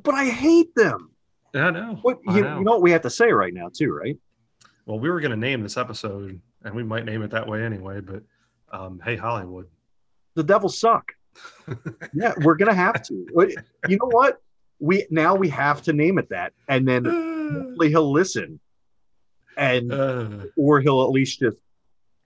[0.03, 1.11] but I hate them.
[1.55, 1.99] I know.
[2.03, 2.59] What I you, know.
[2.59, 4.19] you know what we have to say right now, too, right?
[4.87, 7.65] Well, we were going to name this episode, and we might name it that way
[7.65, 8.01] anyway.
[8.01, 8.23] But
[8.73, 9.67] um, hey, Hollywood.
[10.35, 11.13] The Devils suck.
[12.15, 13.27] Yeah, we're gonna have to.
[13.89, 14.41] You know what?
[14.79, 17.05] We now we have to name it that, and then
[17.53, 18.61] hopefully he'll listen,
[19.57, 21.57] and Uh, or he'll at least just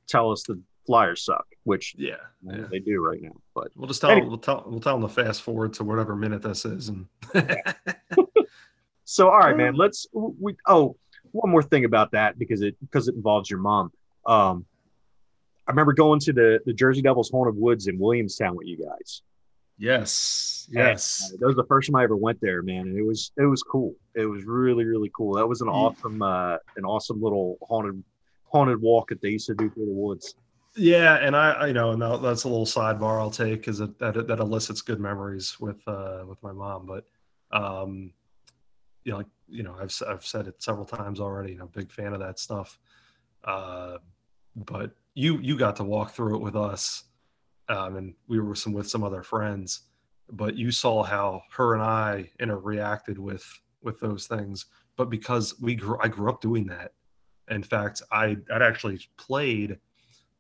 [0.09, 2.66] tell us the Flyers suck, which yeah, yeah.
[2.70, 3.36] they do right now.
[3.54, 4.28] But We'll just tell Anyway.
[4.28, 7.07] we'll tell we'll tell them to fast forward to whatever minute this is, and
[9.04, 9.74] so, all right, man.
[9.76, 10.57] Let's we.
[10.66, 10.96] Oh,
[11.32, 13.92] one more thing about that because it because it involves your mom.
[14.26, 14.64] Um,
[15.67, 19.23] I remember going to the the Jersey Devils Haunted Woods in Williamstown with you guys.
[19.79, 21.31] Yes, yes.
[21.31, 23.47] And that was the first time I ever went there, man, and it was it
[23.47, 23.95] was cool.
[24.14, 25.35] It was really really cool.
[25.35, 28.03] That was an awesome uh, an awesome little haunted
[28.45, 30.35] haunted walk that they used to do through the woods.
[30.77, 33.99] Yeah, and I, I you know, and that's a little sidebar I'll take because that,
[33.99, 36.87] that elicits good memories with uh, with my mom.
[36.87, 37.05] But
[37.51, 38.12] um,
[39.05, 41.53] you know, like you know, I've I've said it several times already.
[41.53, 42.79] You know, big fan of that stuff.
[43.45, 43.99] Uh,
[44.55, 47.05] but you you got to walk through it with us,
[47.69, 49.81] um, and we were some with some other friends.
[50.31, 53.45] But you saw how her and I interacted with
[53.83, 54.67] with those things.
[54.97, 56.93] But because we grew, I grew up doing that.
[57.49, 59.79] In fact, I I'd actually played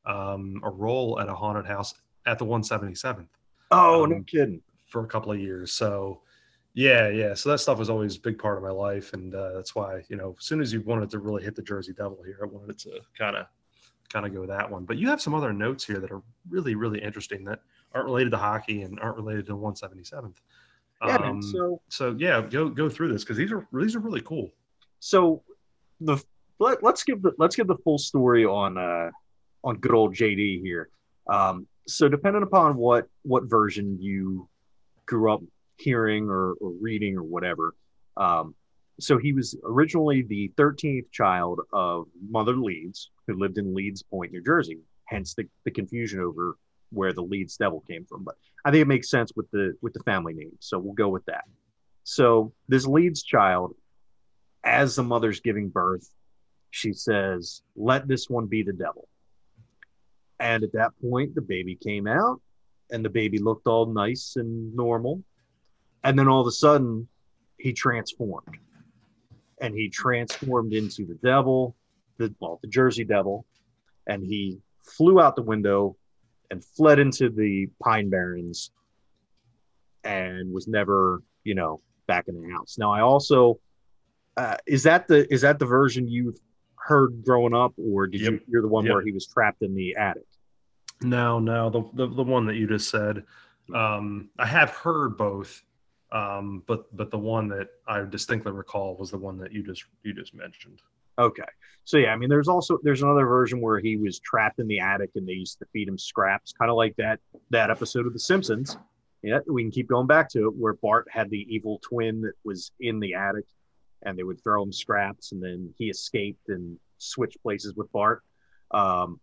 [0.04, 1.94] um, a role at a haunted house
[2.26, 3.28] at the 177th.
[3.70, 4.60] Oh, um, no kidding!
[4.88, 6.20] For a couple of years, so
[6.74, 7.32] yeah, yeah.
[7.32, 10.02] So that stuff was always a big part of my life, and uh, that's why
[10.10, 12.46] you know, as soon as you wanted to really hit the Jersey Devil here, I
[12.46, 13.46] wanted to kind of
[14.06, 14.84] kind of go that one.
[14.84, 17.60] But you have some other notes here that are really really interesting that
[17.94, 20.36] aren't related to hockey and aren't related to 177th.
[21.04, 24.22] Yeah, um, so so yeah, go go through this because these are these are really
[24.22, 24.52] cool.
[25.00, 25.42] So
[26.00, 26.22] the
[26.58, 29.10] let, us give the let's give the full story on uh
[29.62, 30.88] on good old JD here.
[31.28, 34.48] Um, so depending upon what what version you
[35.04, 35.42] grew up
[35.76, 37.74] hearing or, or reading or whatever,
[38.16, 38.54] um,
[38.98, 44.32] so he was originally the 13th child of Mother Leeds, who lived in Leeds Point,
[44.32, 44.78] New Jersey.
[45.06, 46.56] Hence the, the confusion over
[46.90, 48.24] where the Leeds Devil came from.
[48.24, 51.08] But I think it makes sense with the with the family name, so we'll go
[51.08, 51.44] with that.
[52.04, 53.74] So this Leeds child,
[54.64, 56.08] as the mother's giving birth,
[56.70, 59.08] she says, "Let this one be the devil."
[60.38, 62.40] And at that point, the baby came out
[62.90, 65.22] and the baby looked all nice and normal.
[66.04, 67.08] And then all of a sudden,
[67.58, 68.58] he transformed
[69.60, 71.74] and he transformed into the devil,
[72.18, 73.44] the, well, the Jersey Devil.
[74.06, 75.96] And he flew out the window
[76.50, 78.70] and fled into the Pine Barrens
[80.04, 82.76] and was never, you know, back in the house.
[82.78, 83.58] Now, I also,
[84.36, 86.38] uh, is that the is that the version you've
[86.76, 88.32] heard growing up, or did yep.
[88.32, 88.94] you hear the one yep.
[88.94, 90.26] where he was trapped in the attic?
[91.02, 93.24] No, no, the, the the one that you just said.
[93.74, 95.62] Um, I have heard both,
[96.12, 99.84] um, but but the one that I distinctly recall was the one that you just
[100.04, 100.80] you just mentioned.
[101.18, 101.44] Okay,
[101.84, 104.80] so yeah, I mean, there's also there's another version where he was trapped in the
[104.80, 108.12] attic and they used to feed him scraps, kind of like that that episode of
[108.12, 108.76] The Simpsons.
[109.22, 112.34] Yeah, we can keep going back to it where Bart had the evil twin that
[112.44, 113.44] was in the attic
[114.02, 118.22] and they would throw him scraps and then he escaped and switched places with Bart.
[118.72, 119.20] Um,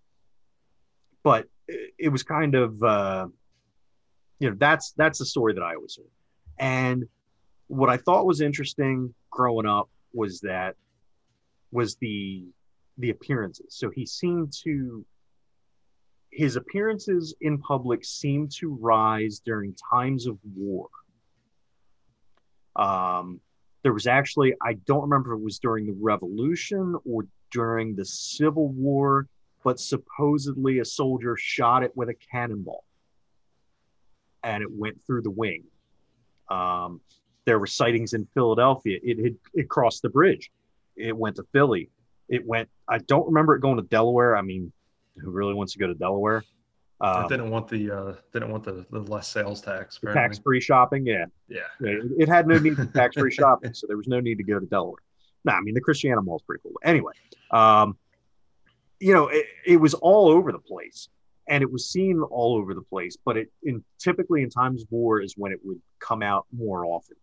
[1.24, 3.28] but it, was kind of uh,
[4.40, 6.12] you know that's that's the story that I always heard.
[6.60, 7.06] And
[7.68, 10.76] what I thought was interesting growing up was that
[11.74, 12.46] was the
[13.00, 13.66] the appearances.
[13.70, 15.04] So he seemed to
[16.32, 20.88] his appearances in public seemed to rise during times of war.
[22.76, 23.40] Um,
[23.84, 28.06] there was actually, I don't remember if it was during the Revolution or during the
[28.06, 29.28] Civil War,
[29.64, 32.84] but supposedly a soldier shot it with a cannonball
[34.44, 35.64] and it went through the wing.
[36.50, 37.00] Um,
[37.46, 39.00] there were sightings in Philadelphia.
[39.04, 40.52] It had it crossed the bridge.
[40.96, 41.90] It went to Philly.
[42.30, 42.70] It went.
[42.88, 44.36] I don't remember it going to Delaware.
[44.36, 44.72] I mean,
[45.18, 46.44] who really wants to go to Delaware?
[47.02, 50.00] Um, didn't want the uh, didn't want the, the less sales tax.
[50.14, 51.62] Tax free shopping, yeah, yeah.
[51.82, 54.44] It, it had no need for tax free shopping, so there was no need to
[54.44, 55.02] go to Delaware.
[55.44, 56.80] No, I mean the Christiana Mall is pretty cool.
[56.84, 57.12] Anyway,
[57.52, 57.98] um,
[59.02, 61.10] you know, it, it was all over the place,
[61.50, 63.18] and it was seen all over the place.
[63.26, 66.86] But it in typically in times of war is when it would come out more
[66.86, 67.18] often.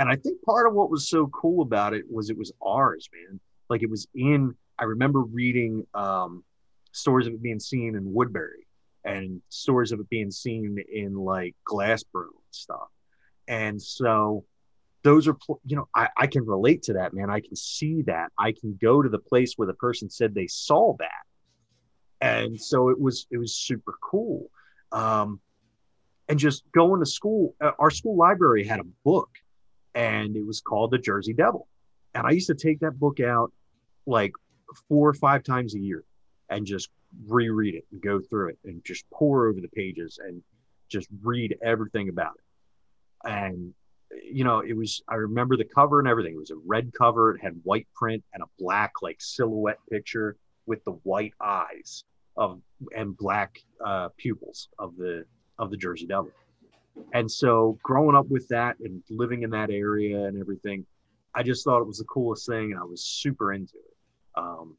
[0.00, 3.10] And I think part of what was so cool about it was it was ours,
[3.12, 3.38] man.
[3.68, 4.54] Like it was in.
[4.78, 6.42] I remember reading um,
[6.90, 8.66] stories of it being seen in Woodbury
[9.04, 12.88] and stories of it being seen in like Glassboro and stuff.
[13.46, 14.46] And so
[15.02, 15.36] those are,
[15.66, 17.28] you know, I, I can relate to that, man.
[17.28, 18.32] I can see that.
[18.38, 21.26] I can go to the place where the person said they saw that.
[22.22, 24.50] And so it was, it was super cool.
[24.92, 25.40] Um,
[26.26, 29.28] and just going to school, uh, our school library had a book
[29.94, 31.68] and it was called The Jersey Devil.
[32.14, 33.52] And I used to take that book out
[34.06, 34.32] like
[34.88, 36.04] four or five times a year
[36.48, 36.90] and just
[37.26, 40.42] reread it and go through it and just pour over the pages and
[40.88, 43.28] just read everything about it.
[43.30, 43.74] And
[44.24, 46.34] you know, it was I remember the cover and everything.
[46.34, 50.36] It was a red cover, it had white print and a black like silhouette picture
[50.66, 52.04] with the white eyes
[52.36, 52.60] of
[52.96, 55.24] and black uh, pupils of the
[55.58, 56.30] of the Jersey Devil.
[57.12, 60.86] And so growing up with that and living in that area and everything,
[61.34, 63.96] I just thought it was the coolest thing and I was super into it.
[64.36, 64.76] Um,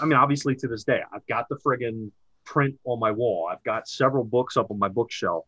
[0.00, 2.10] I mean, obviously to this day, I've got the friggin'
[2.44, 3.48] print on my wall.
[3.50, 5.44] I've got several books up on my bookshelf.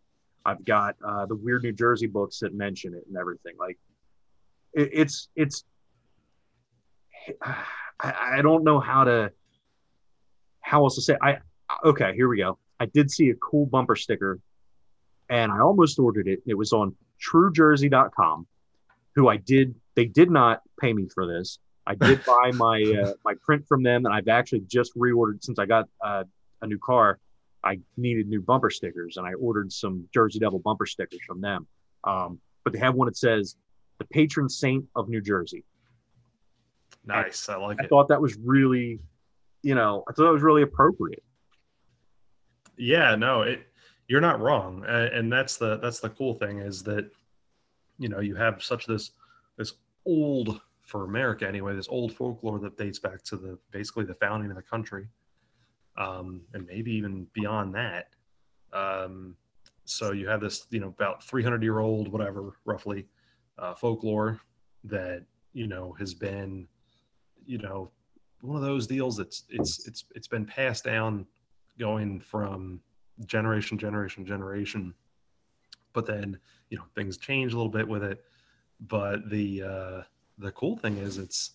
[0.47, 3.55] I've got uh, the weird New Jersey books that mention it and everything.
[3.59, 3.79] Like
[4.73, 5.65] it, it's it's
[7.43, 9.33] I, I don't know how to
[10.61, 11.17] how else to say.
[11.23, 11.39] I
[11.85, 12.59] okay, here we go.
[12.81, 14.41] I did see a cool bumper sticker,
[15.35, 16.41] and I almost ordered it.
[16.47, 18.47] It was on TrueJersey.com,
[19.17, 19.75] who I did.
[19.97, 21.59] They did not pay me for this.
[21.89, 25.59] I did buy my uh, my print from them, and I've actually just reordered since
[25.59, 26.23] I got uh,
[26.63, 27.19] a new car.
[27.65, 31.67] I needed new bumper stickers, and I ordered some Jersey Devil bumper stickers from them.
[32.05, 33.57] Um, but they have one that says
[33.99, 35.65] "The Patron Saint of New Jersey."
[37.05, 37.91] Nice, I like I it.
[37.91, 39.01] thought that was really,
[39.63, 41.25] you know, I thought it was really appropriate.
[42.77, 43.67] Yeah, no, it
[44.09, 47.11] you're not wrong, and that's the that's the cool thing is that
[47.99, 49.13] you know you have such this
[49.57, 49.75] this
[50.07, 54.51] old for America anyway, this old folklore that dates back to the basically the founding
[54.51, 55.09] of the country,
[55.97, 58.09] um, and maybe even beyond that.
[58.73, 59.37] Um,
[59.87, 63.07] so you have this, you know, about 300 year old, whatever, roughly,
[63.59, 64.41] uh, folklore
[64.85, 66.67] that you know has been,
[67.47, 67.91] you know,
[68.43, 71.27] one of those deals that's it's it's it's been passed down,
[71.79, 72.81] going from
[73.27, 74.95] generation, generation, generation.
[75.93, 76.39] But then
[76.71, 78.25] you know things change a little bit with it.
[78.81, 80.03] But the uh,
[80.39, 81.53] the cool thing is it's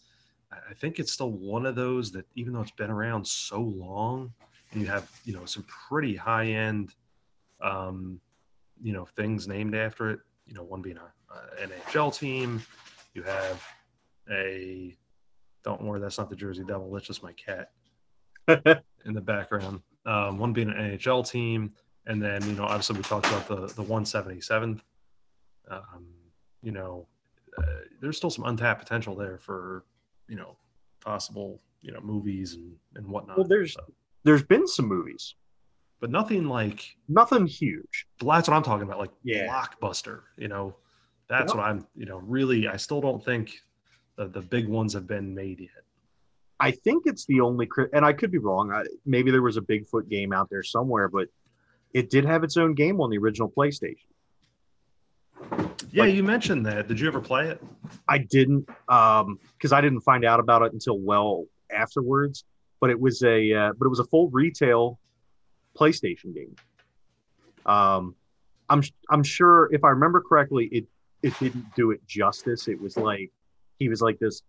[0.51, 4.33] I think it's still one of those that even though it's been around so long,
[4.71, 6.93] and you have you know some pretty high end,
[7.61, 8.19] um,
[8.81, 10.19] you know things named after it.
[10.47, 12.63] You know, one being a, a NHL team.
[13.13, 13.63] You have
[14.31, 14.95] a
[15.63, 16.91] don't worry, that's not the Jersey Devil.
[16.91, 17.71] That's just my cat
[19.05, 19.81] in the background.
[20.09, 21.73] Um, one being an NHL team,
[22.07, 24.81] and then you know obviously we talked about the the 177th.
[25.69, 26.05] Um,
[26.63, 27.07] you know,
[27.57, 27.63] uh,
[28.01, 29.85] there's still some untapped potential there for
[30.27, 30.57] you know
[31.03, 33.37] possible you know movies and and whatnot.
[33.37, 33.93] Well, there's- So-
[34.23, 35.35] There's been some movies,
[36.01, 38.07] but nothing like nothing huge.
[38.19, 39.47] that's what I'm talking about, like Yeah.
[39.47, 40.23] blockbuster.
[40.37, 40.75] You know,
[41.29, 41.87] that's what I'm.
[41.95, 43.45] You know, really, I still don't think
[44.17, 45.83] the the big ones have been made yet.
[46.59, 48.71] I think it's the only, and I could be wrong.
[48.71, 51.27] I, maybe there was a Bigfoot game out there somewhere, but
[51.93, 53.97] it did have its own game on the original PlayStation.
[55.91, 56.87] Yeah, Like- you mentioned that.
[56.87, 57.63] Did you ever play it?
[58.07, 62.43] I didn't, um, because I didn't find out about it until well afterwards.
[62.81, 64.99] But it was a, uh, but it was a full retail
[65.77, 66.55] PlayStation game.
[67.65, 68.15] Um,
[68.69, 70.85] I'm, I'm sure if I remember correctly, it,
[71.21, 72.69] it didn't do it justice.
[72.69, 73.31] It was like
[73.79, 74.43] he was like this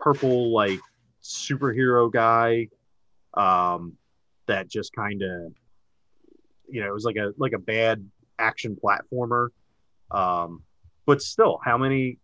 [0.00, 0.80] purple like
[1.26, 2.68] superhero guy,
[3.34, 3.94] um,
[4.46, 5.52] that just kind of,
[6.68, 8.08] you know, it was like a like a bad
[8.38, 9.48] action platformer.
[10.10, 10.62] Um,
[11.06, 12.18] but still, how many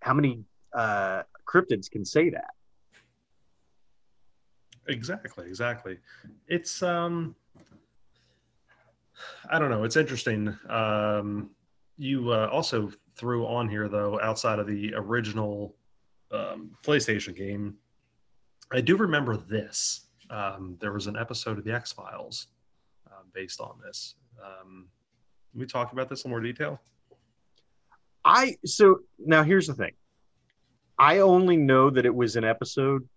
[0.00, 2.50] how many uh, cryptids can say that?
[4.88, 5.98] Exactly, exactly.
[6.48, 7.34] It's um
[9.48, 10.56] I don't know, it's interesting.
[10.68, 11.50] Um
[11.96, 15.74] you uh, also threw on here though outside of the original
[16.32, 17.74] um, PlayStation game.
[18.72, 20.06] I do remember this.
[20.30, 22.48] Um, there was an episode of the X Files
[23.06, 24.14] uh, based on this.
[24.42, 24.88] Um,
[25.50, 26.80] can we talk about this in more detail?
[28.24, 29.92] I so now here's the thing.
[30.98, 33.08] I only know that it was an episode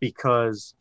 [0.00, 0.74] because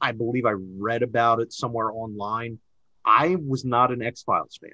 [0.00, 2.58] I believe I read about it somewhere online.
[3.04, 4.70] I was not an X Files fan.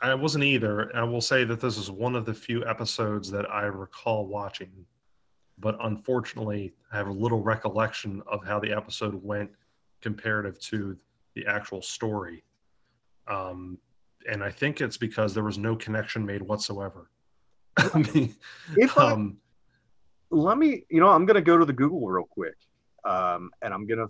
[0.00, 0.94] I wasn't either.
[0.94, 4.70] I will say that this is one of the few episodes that I recall watching,
[5.58, 9.50] but unfortunately, I have a little recollection of how the episode went
[10.00, 10.96] comparative to
[11.34, 12.44] the actual story.
[13.28, 13.78] Um,
[14.30, 17.10] and I think it's because there was no connection made whatsoever.
[17.76, 18.34] I mean,
[18.76, 19.38] If I, um,
[20.30, 22.56] let me, you know, I'm gonna go to the Google real quick,
[23.04, 24.06] um, and I'm gonna.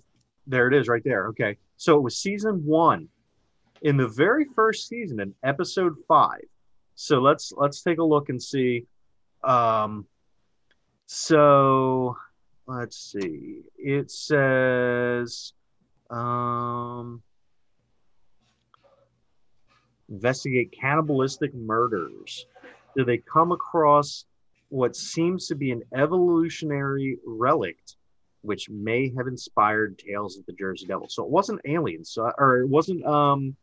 [0.47, 1.29] There it is, right there.
[1.29, 3.09] Okay, so it was season one,
[3.83, 6.45] in the very first season, in episode five.
[6.95, 8.87] So let's let's take a look and see.
[9.43, 10.07] Um,
[11.07, 12.17] so
[12.67, 13.63] let's see.
[13.77, 15.53] It says,
[16.11, 17.23] um,
[20.09, 22.47] investigate cannibalistic murders.
[22.97, 24.25] Do they come across
[24.69, 27.97] what seems to be an evolutionary relict
[28.45, 31.09] which may have inspired tales of the Jersey Devil.
[31.09, 33.57] So it wasn't aliens, so, or it wasn't um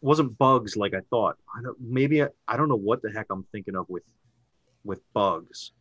[0.00, 1.36] wasn't bugs like I thought.
[1.56, 4.02] I don't maybe I, I don't know what the heck I'm thinking of with
[4.84, 5.72] with bugs,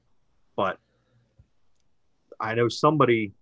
[0.56, 0.80] but
[2.40, 3.34] I know somebody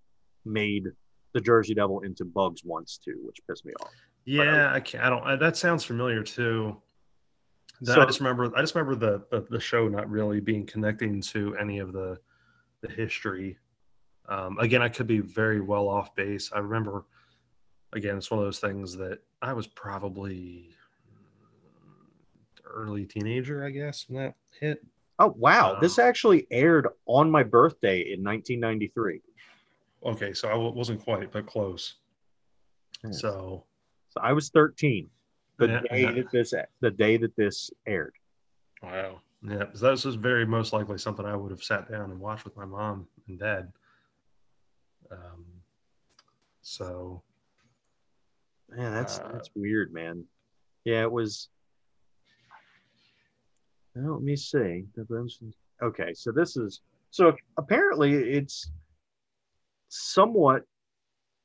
[0.46, 0.88] made
[1.34, 3.90] the Jersey Devil into bugs once too, which pissed me off.
[4.26, 5.04] yeah, I can't.
[5.04, 5.24] I don't.
[5.24, 6.78] I, that sounds familiar too.
[7.82, 8.56] Then So- I just remember.
[8.56, 12.20] I just remember the, the the show not really being connecting to any of the
[12.82, 13.58] the history.
[14.30, 16.52] Um, again, I could be very well off base.
[16.54, 17.06] I remember
[17.94, 20.70] again, it's one of those things that I was probably
[22.66, 24.84] early teenager, I guess, when that hit.
[25.20, 29.22] Oh wow, Um, this actually aired on my birthday in 1993.
[30.06, 31.96] Okay, so I wasn't quite, but close.
[33.04, 33.22] Yes.
[33.22, 33.66] So
[34.10, 35.10] So I was 13
[35.60, 36.12] the Yeah, day yeah.
[36.14, 38.16] that this the day that this aired.
[38.82, 39.22] Wow.
[39.46, 42.46] Yeah, so this was very most likely something I would have sat down and watched
[42.46, 43.72] with my mom and dad.
[45.12, 45.46] Um,
[46.62, 47.22] so
[48.70, 50.26] Man, that's Uh, that's weird, man.
[50.86, 51.50] Yeah, it was.
[53.96, 54.86] Let me see.
[55.82, 56.82] Okay, so this is
[57.12, 58.72] so apparently it's
[59.90, 60.64] somewhat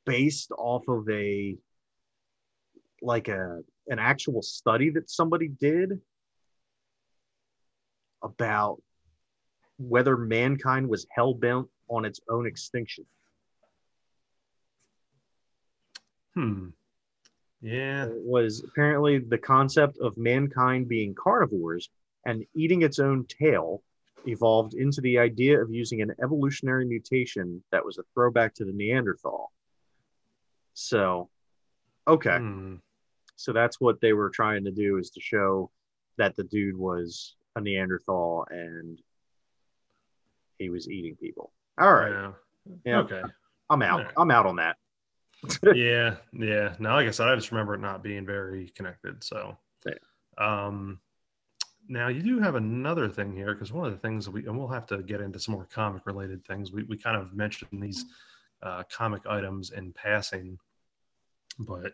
[0.05, 1.55] based off of a
[3.01, 6.01] like a an actual study that somebody did
[8.23, 8.81] about
[9.77, 13.05] whether mankind was hell bent on its own extinction.
[16.33, 16.67] hmm.
[17.61, 18.05] Yeah.
[18.05, 21.89] It was apparently the concept of mankind being carnivores
[22.25, 23.81] and eating its own tail
[24.27, 28.73] evolved into the idea of using an evolutionary mutation that was a throwback to the
[28.73, 29.51] Neanderthal.
[30.73, 31.29] So,
[32.07, 32.75] okay, Hmm.
[33.35, 35.71] so that's what they were trying to do is to show
[36.17, 39.01] that the dude was a Neanderthal and
[40.57, 41.53] he was eating people.
[41.79, 42.31] All right, Yeah.
[42.85, 43.23] yeah, Okay.
[43.69, 43.99] I'm out.
[43.99, 44.13] Alright.
[44.17, 44.77] I'm out on that.
[45.75, 46.75] yeah, yeah.
[46.79, 49.23] Now, like I said, I just remember it not being very connected.
[49.23, 49.93] So, Yeah.
[50.37, 50.99] um,
[51.89, 54.57] now you do have another thing here because one of the things that we and
[54.57, 56.71] we'll have to get into some more comic related things.
[56.71, 58.05] We we kind of mentioned these
[58.63, 60.57] uh, comic items in passing,
[61.59, 61.93] but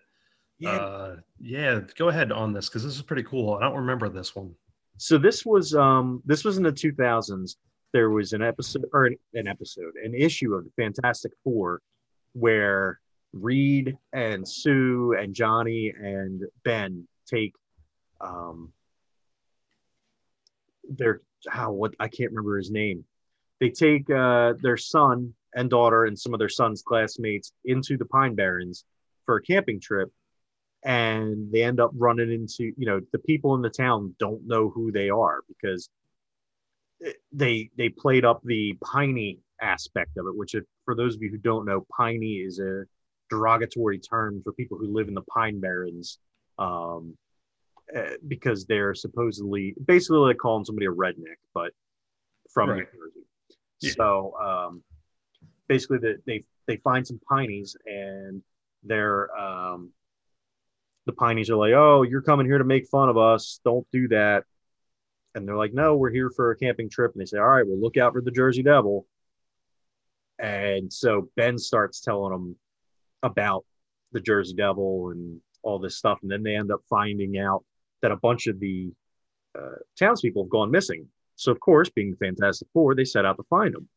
[0.65, 3.55] uh, yeah, go ahead on this because this is pretty cool.
[3.55, 4.55] I don't remember this one.
[4.97, 7.55] so this was um this was in the 2000s
[7.93, 11.81] there was an episode or an, an episode an issue of the fantastic four
[12.33, 12.99] where
[13.33, 17.53] reed and sue and johnny and ben take
[18.21, 18.71] um
[20.89, 23.05] their how what i can't remember his name.
[23.59, 28.05] They take uh their son and daughter and some of their son's classmates into the
[28.05, 28.83] pine barrens
[29.25, 30.11] for a camping trip.
[30.83, 34.69] And they end up running into you know the people in the town don't know
[34.69, 35.89] who they are because
[37.31, 41.29] they they played up the piney aspect of it which if, for those of you
[41.29, 42.83] who don't know piney is a
[43.29, 46.19] derogatory term for people who live in the pine barrens
[46.57, 47.17] um,
[47.93, 51.71] eh, because they're supposedly basically like calling somebody a redneck but
[52.51, 52.77] from Right.
[52.77, 53.27] New Jersey.
[53.81, 53.91] Yeah.
[53.97, 54.83] So um,
[55.67, 58.41] basically, the, they they find some pineys and
[58.83, 59.91] they're um,
[61.05, 63.59] the pineys are like, "Oh, you're coming here to make fun of us.
[63.63, 64.45] Don't do that."
[65.35, 67.67] And they're like, "No, we're here for a camping trip." And they say, "All right,
[67.67, 69.05] well, look out for the Jersey Devil."
[70.39, 72.55] And so Ben starts telling them
[73.23, 73.65] about
[74.11, 77.63] the Jersey Devil and all this stuff, and then they end up finding out
[78.01, 78.91] that a bunch of the
[79.57, 81.07] uh, townspeople have gone missing.
[81.35, 83.87] So, of course, being the Fantastic Four, they set out to find them.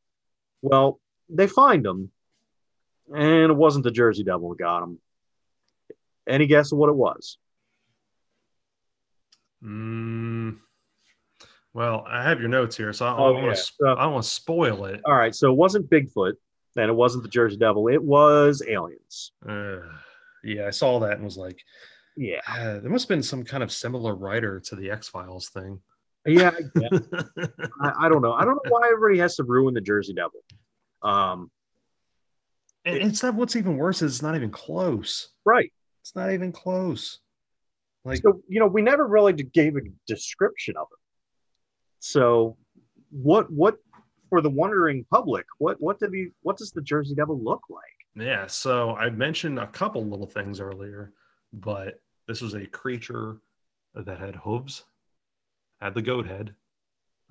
[0.62, 2.11] Well, they find them,
[3.14, 4.99] and it wasn't the Jersey Devil that got them.
[6.26, 7.38] Any guess of what it was?
[9.64, 10.59] Mm,
[11.74, 14.12] well, I have your notes here, so I, Oh, I want to So- I don't
[14.12, 15.01] want to spoil it.
[15.05, 16.34] All right, so it wasn't Bigfoot,
[16.76, 17.88] and it wasn't the Jersey Devil.
[17.88, 19.32] It was aliens.
[19.49, 19.80] Uh,
[20.44, 21.61] yeah, I saw that and was like,
[22.21, 25.51] Yeah, ah, there must have been some kind of similar writer to the X Files
[25.51, 25.81] thing.
[26.27, 26.51] yeah.
[26.51, 26.89] I,
[27.81, 28.33] I, I don't know.
[28.33, 30.41] I don't know why everybody has to ruin the Jersey Devil.
[31.03, 31.51] Um,
[32.85, 35.29] and it's not what's even worse is it's not even close.
[35.45, 35.73] right.
[36.01, 37.21] It's not even close.
[38.05, 40.99] Like, so you know we never really gave a description of it
[41.99, 42.57] so
[43.11, 43.77] what what
[44.31, 47.99] for the wondering public what what did he what does the jersey devil look like
[48.19, 48.47] yeah.
[48.49, 51.12] So I mentioned a couple little things earlier,
[51.53, 53.39] but this was a creature
[53.95, 54.85] that had hooves,
[55.81, 56.55] had the goat head,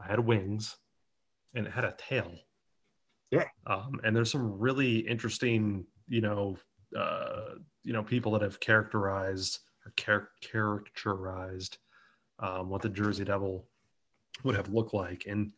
[0.06, 0.76] had wings,
[1.54, 2.34] and it had a tail.
[3.32, 3.46] Yeah.
[3.66, 6.58] Um, and there's some really interesting, you know,
[6.98, 11.78] uh, you know, people that have characterized or char- characterized
[12.40, 13.68] um, what the Jersey Devil
[14.44, 15.52] would have looked like, and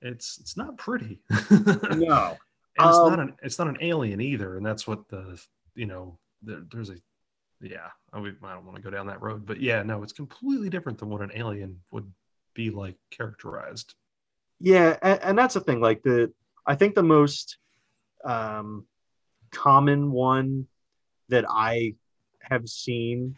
[0.00, 1.20] it's it's not pretty.
[1.50, 2.36] and no
[2.76, 5.40] it's Um, not an it's not an alien either, and that's what the
[5.74, 6.96] you know there, there's a
[7.60, 10.12] yeah I, would, I don't want to go down that road, but yeah no it's
[10.12, 12.10] completely different than what an alien would
[12.54, 13.94] be like characterized.
[14.60, 16.32] yeah and, and that's the thing like the
[16.66, 17.58] i think the most
[18.24, 18.86] um
[19.50, 20.66] common one
[21.28, 21.94] that i
[22.40, 23.36] have seen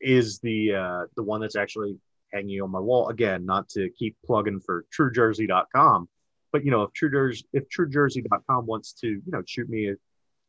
[0.00, 1.96] is the uh the one that's actually
[2.32, 6.08] hanging on my wall again not to keep plugging for truejersey.com
[6.52, 9.94] but you know if TrueJersey if truejersey.com wants to you know shoot me a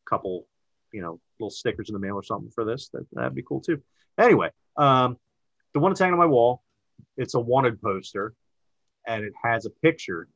[0.08, 0.46] couple
[0.94, 3.60] you know little stickers in the mail or something for this, that that'd be cool
[3.60, 3.82] too.
[4.18, 5.18] Anyway, um,
[5.72, 6.62] the one that's hanging on my wall,
[7.16, 8.32] it's a wanted poster,
[9.06, 10.28] and it has a picture.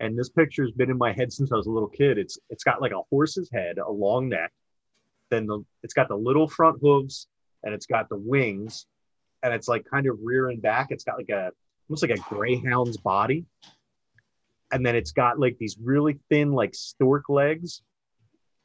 [0.00, 2.18] And this picture has been in my head since I was a little kid.
[2.18, 4.52] It's it's got like a horse's head, a long neck,
[5.30, 7.28] then the it's got the little front hooves,
[7.62, 8.86] and it's got the wings,
[9.42, 10.88] and it's like kind of rear and back.
[10.90, 11.52] It's got like a
[11.88, 13.44] almost like a greyhound's body,
[14.72, 17.82] and then it's got like these really thin like stork legs,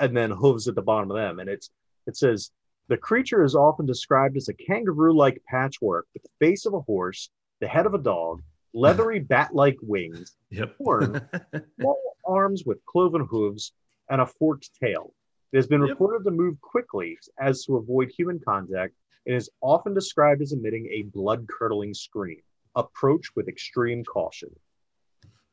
[0.02, 1.40] and then hooves at the bottom of them.
[1.40, 1.70] And it's
[2.08, 2.52] it says
[2.90, 7.30] the creature is often described as a kangaroo-like patchwork with the face of a horse,
[7.62, 8.42] the head of a dog,
[8.74, 10.76] leathery bat-like wings, Yep.
[10.78, 11.22] horn,
[11.80, 13.72] small arms with cloven hooves,
[14.10, 15.14] and a forked tail.
[15.54, 15.92] It has been Yep.
[15.92, 18.94] reported to move quickly as to avoid human contact
[19.28, 22.42] and is often described as emitting a blood-curdling scream.
[22.76, 24.50] Approach with extreme caution.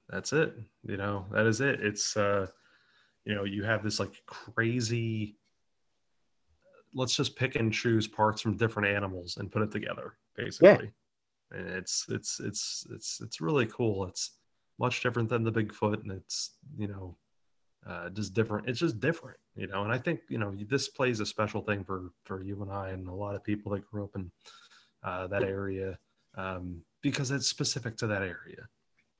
[0.08, 0.54] That's it.
[0.84, 1.80] You know, that is it.
[1.82, 2.46] It's uh
[3.28, 5.36] you know, you have this like crazy
[6.94, 10.90] let's just pick and choose parts from different animals and put it together, basically.
[11.50, 14.06] And it's it's it's it's it's really cool.
[14.06, 14.38] It's
[14.78, 17.16] much different than the Bigfoot and it's, you know,
[17.86, 18.68] uh, just different.
[18.68, 19.84] It's just different, you know.
[19.84, 22.90] And I think you know this plays a special thing for for you and I
[22.90, 24.30] and a lot of people that grew up in
[25.02, 25.98] uh, that area
[26.36, 28.68] um, because it's specific to that area.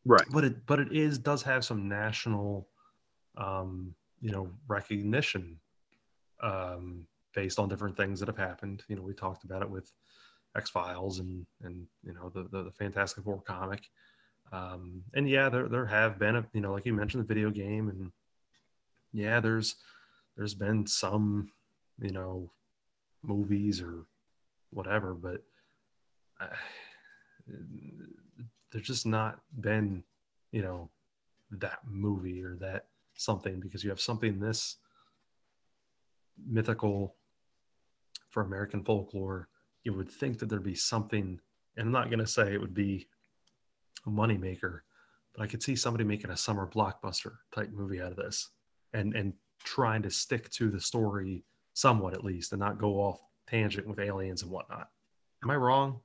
[0.04, 0.26] Right.
[0.30, 2.68] But it but it is does have some national,
[3.36, 5.58] um, you know, recognition
[6.42, 8.82] um, based on different things that have happened.
[8.88, 9.92] You know, we talked about it with
[10.56, 13.88] X Files and and you know the, the the Fantastic Four comic.
[14.50, 17.50] Um, and yeah, there there have been a, you know like you mentioned the video
[17.50, 18.10] game and
[19.12, 19.76] yeah, there's
[20.36, 21.50] there's been some
[22.00, 22.50] you know
[23.22, 24.04] movies or
[24.70, 25.42] whatever, but
[26.40, 26.46] uh,
[28.70, 30.02] there's just not been
[30.52, 30.88] you know
[31.50, 32.86] that movie or that
[33.18, 34.76] something because you have something this
[36.46, 37.16] mythical
[38.30, 39.48] for American folklore.
[39.84, 41.40] You would think that there'd be something,
[41.76, 43.08] and I'm not going to say it would be
[44.06, 44.80] a moneymaker,
[45.34, 48.50] but I could see somebody making a summer blockbuster type movie out of this
[48.92, 49.32] and and
[49.64, 51.44] trying to stick to the story
[51.74, 54.88] somewhat at least and not go off tangent with aliens and whatnot.
[55.42, 56.00] Am I wrong?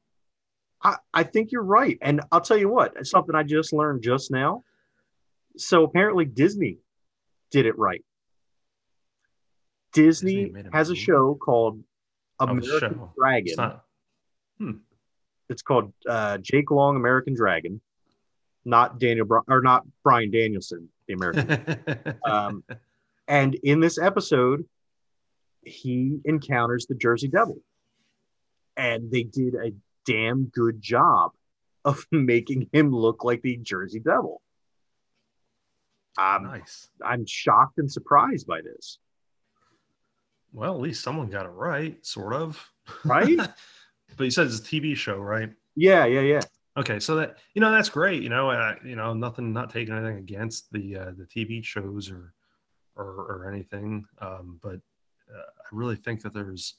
[0.84, 1.98] I, I think you're right.
[2.02, 4.64] And I'll tell you what, it's something I just learned just now.
[5.58, 6.80] So apparently Disney
[7.54, 8.04] did it right.
[9.94, 11.82] Disney, Disney has a show called
[12.40, 13.14] Oh, American show.
[13.18, 13.48] Dragon.
[13.48, 13.86] It's not.
[15.50, 17.80] It's called uh, Jake Long American Dragon,
[18.66, 22.18] not Daniel Bri- or not Bryan Danielson, the American.
[22.26, 22.64] um,
[23.28, 24.66] and in this episode,
[25.62, 27.58] he encounters the Jersey Devil,
[28.76, 29.72] and they did a
[30.08, 31.32] damn good job
[31.86, 34.42] of making him look like the Jersey Devil.
[36.18, 36.90] Um, nice.
[37.04, 39.00] I'm shocked and surprised by this.
[40.52, 42.64] Well, at least someone got it right, sort of.
[43.04, 43.38] Right?
[44.18, 45.50] but you said it's a TV show, right?
[45.76, 46.42] Yeah, yeah, yeah.
[46.78, 48.24] Okay, so that you know that's great.
[48.24, 52.10] You know, uh, you know, nothing, not taking anything against the uh, the TV shows
[52.10, 52.34] or
[52.96, 54.76] or, or anything, um, but
[55.34, 56.76] uh, I really think that there's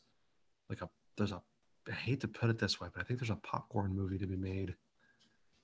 [0.69, 1.41] like a there's a
[1.89, 4.27] I hate to put it this way, but I think there's a popcorn movie to
[4.27, 4.75] be made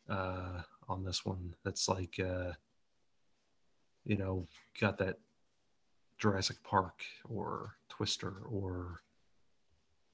[0.08, 1.54] uh, on this one.
[1.64, 2.52] That's like uh,
[4.04, 4.46] you know
[4.80, 5.18] got that
[6.18, 9.02] Jurassic Park or Twister or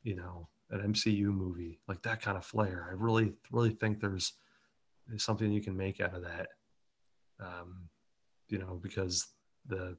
[0.03, 2.87] you know an MCU movie like that kind of flair.
[2.91, 4.35] I really really think there's,
[5.07, 6.49] there's something you can make out of that.
[7.41, 7.89] Um,
[8.49, 9.27] you know because
[9.67, 9.97] the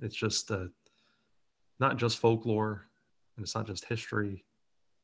[0.00, 0.66] it's just uh,
[1.80, 2.86] not just folklore
[3.36, 4.44] and it's not just history.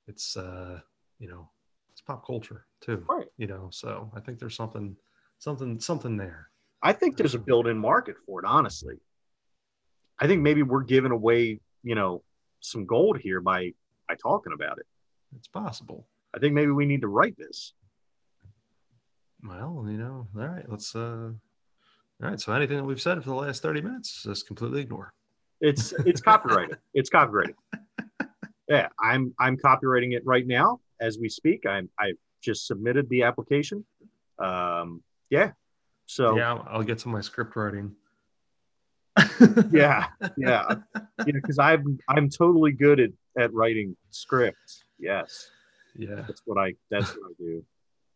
[0.07, 0.81] It's uh,
[1.19, 1.49] you know
[1.91, 3.05] it's pop culture too.
[3.09, 3.29] Right.
[3.37, 4.97] You know so I think there's something
[5.39, 6.51] something something there.
[6.83, 8.97] I think there's a built-in market for it, honestly.
[10.19, 12.23] I think maybe we're giving away, you know,
[12.61, 13.73] some gold here by
[14.09, 14.87] by talking about it.
[15.37, 16.07] It's possible.
[16.35, 17.75] I think maybe we need to write this.
[19.43, 21.31] Well, you know, all right, let's uh
[22.21, 25.13] all right, so anything that we've said for the last 30 minutes, just completely ignore.
[25.61, 26.79] It's it's copyrighted.
[26.95, 27.55] It's copyrighted.
[28.69, 31.65] Yeah, I'm I'm copywriting it right now as we speak.
[31.67, 33.85] I'm I've just submitted the application.
[34.39, 35.53] Um, yeah.
[36.09, 37.95] So Yeah, I'll, get to my script writing.
[39.71, 40.07] yeah,
[40.37, 40.63] yeah,
[41.19, 44.85] know, because I'm I'm totally good at at writing scripts.
[44.99, 45.51] Yes,
[45.97, 46.23] Yeah.
[46.27, 47.65] that's what I that's what I do.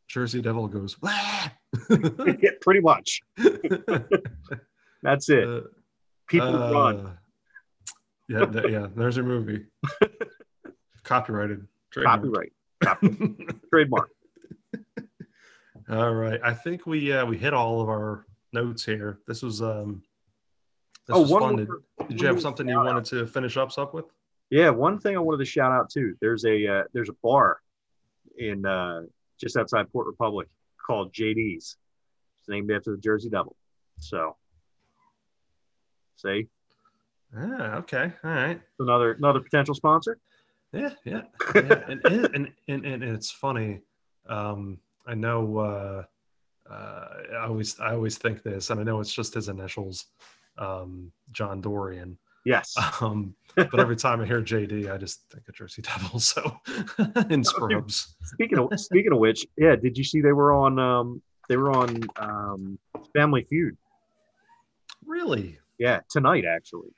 [0.08, 3.22] Jersey Devil goes, yeah, pretty much.
[5.02, 5.48] That's it.
[5.48, 5.60] Uh,
[6.28, 7.18] People uh, run.
[8.28, 9.64] Yeah, th- yeah, there's your movie.
[11.02, 11.66] Copyrighted.
[11.90, 12.20] trademark.
[12.22, 12.52] Copyright.
[12.84, 13.70] Copyright.
[13.70, 14.10] Trademark.
[15.90, 16.40] All right.
[16.42, 19.18] I think we uh, we hit all of our notes here.
[19.26, 20.02] This was um
[21.06, 23.76] this Oh, was one fun to- Did you have something you wanted to finish up
[23.78, 24.04] up with?
[24.50, 26.14] Yeah, one thing I wanted to shout out too.
[26.20, 27.60] There's a uh, there's a bar
[28.38, 29.02] in uh,
[29.40, 30.48] just outside Port Republic
[30.86, 31.76] called JD's.
[32.40, 33.56] It's named after the Jersey Devil.
[33.98, 34.36] So,
[36.16, 36.48] see,
[37.36, 38.60] Ah, okay, all right.
[38.78, 40.18] another another potential sponsor.
[40.72, 41.22] Yeah, yeah,
[41.54, 41.84] yeah.
[41.88, 43.80] and, and, and, and, and it's funny.
[44.28, 45.58] Um, I know.
[45.58, 46.04] Uh,
[46.70, 50.06] uh, I always I always think this, and I know it's just his initials,
[50.58, 52.18] um, John Dorian.
[52.44, 52.76] Yes.
[53.00, 56.18] Um, but every time I hear JD, I just think of Jersey Devil.
[56.18, 56.56] So
[57.30, 58.16] in Scrubs.
[58.22, 61.70] speaking of speaking of which, yeah, did you see they were on um they were
[61.70, 62.78] on um
[63.14, 63.76] Family Feud?
[65.04, 65.58] Really?
[65.78, 66.90] Yeah, tonight actually.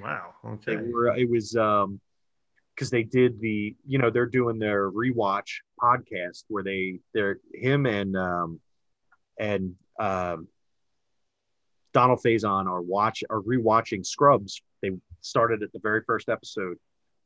[0.00, 0.34] Wow.
[0.44, 0.76] Okay.
[0.76, 2.00] were it was um
[2.76, 7.86] because they did the you know they're doing their rewatch podcast where they they're him
[7.86, 8.60] and um
[9.40, 10.46] and um
[11.94, 14.60] Donald Faison are watch are rewatching Scrubs.
[14.82, 14.90] They
[15.22, 16.76] started at the very first episode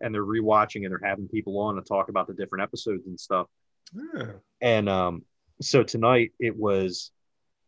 [0.01, 3.19] and they're rewatching and they're having people on to talk about the different episodes and
[3.19, 3.49] stuff.
[3.93, 4.33] Yeah.
[4.61, 5.25] And um
[5.61, 7.11] so tonight it was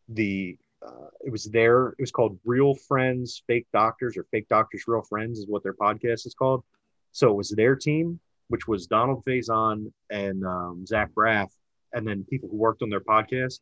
[0.08, 0.56] the
[0.86, 5.02] uh, it was their it was called Real Friends Fake Doctors or Fake Doctors Real
[5.02, 6.62] Friends is what their podcast is called.
[7.12, 8.18] So it was their team,
[8.48, 11.50] which was Donald Faison and um, Zach Braff,
[11.92, 13.60] and then people who worked on their podcast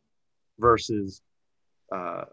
[0.57, 1.21] versus
[1.93, 2.23] uh,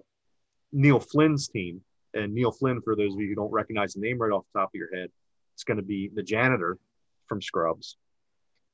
[0.72, 1.80] Neil Flynn's team.
[2.14, 4.60] And Neil Flynn, for those of you who don't recognize the name right off the
[4.60, 5.10] top of your head,
[5.54, 6.78] it's going to be the janitor
[7.26, 7.96] from Scrubs.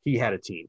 [0.04, 0.68] He had a team.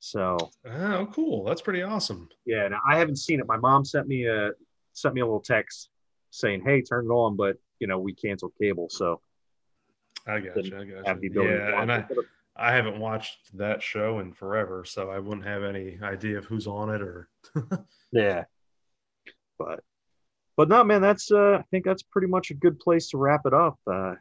[0.00, 0.36] So
[0.68, 1.44] Oh, cool.
[1.44, 2.28] That's pretty awesome.
[2.44, 3.46] yeah, now I haven't seen it.
[3.46, 4.50] My mom sent me a
[4.92, 5.88] sent me a little text
[6.30, 9.20] saying, "Hey, turn it on," but you know we canceled cable, so
[10.26, 10.76] I got you.
[10.76, 11.42] I got you.
[11.42, 12.04] Yeah, and I.
[12.58, 16.66] I haven't watched that show in forever, so I wouldn't have any idea of who's
[16.66, 17.28] on it or.
[18.12, 18.44] yeah,
[19.58, 19.80] but
[20.56, 23.42] but no, man, that's uh, I think that's pretty much a good place to wrap
[23.44, 23.78] it up.
[23.86, 24.14] Uh,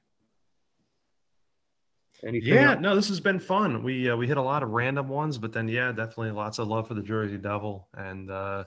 [2.28, 2.54] anything?
[2.54, 2.82] Yeah, else?
[2.82, 3.84] no, this has been fun.
[3.84, 6.68] We uh, we hit a lot of random ones, but then yeah, definitely lots of
[6.68, 8.66] love for the Jersey Devil, and uh,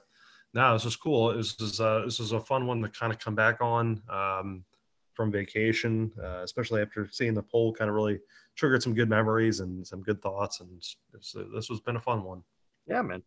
[0.54, 1.36] no, this was cool.
[1.36, 4.64] This was uh, this was a fun one to kind of come back on um,
[5.18, 7.72] from vacation, uh, especially after seeing the poll.
[7.72, 8.20] Kind of really
[8.54, 10.70] triggered some good memories and some good thoughts, and
[11.12, 12.44] this this was been a fun one.
[12.86, 13.24] Yeah, man.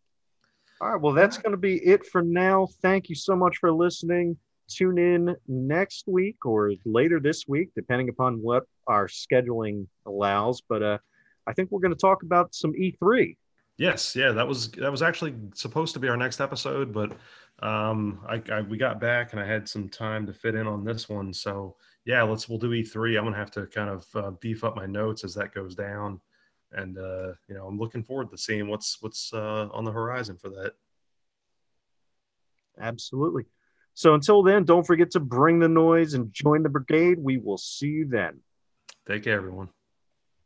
[0.80, 1.00] All right.
[1.00, 2.66] Well, that's going to be it for now.
[2.80, 4.38] Thank you so much for listening.
[4.70, 10.62] Tune in next week or later this week, depending upon what our scheduling allows.
[10.66, 10.98] But uh,
[11.46, 13.36] I think we're going to talk about some E E3.
[13.78, 17.12] Yes, yeah, that was that was actually supposed to be our next episode, but
[17.66, 20.84] um, I, I we got back and I had some time to fit in on
[20.84, 21.32] this one.
[21.32, 23.16] So yeah, let's we'll do E3.
[23.16, 26.20] I'm gonna have to kind of uh, beef up my notes as that goes down,
[26.72, 30.36] and uh, you know I'm looking forward to seeing what's what's uh, on the horizon
[30.36, 30.74] for that.
[32.78, 33.44] Absolutely.
[33.94, 37.18] So until then, don't forget to bring the noise and join the brigade.
[37.18, 38.40] We will see you then.
[39.06, 39.68] Take care, everyone.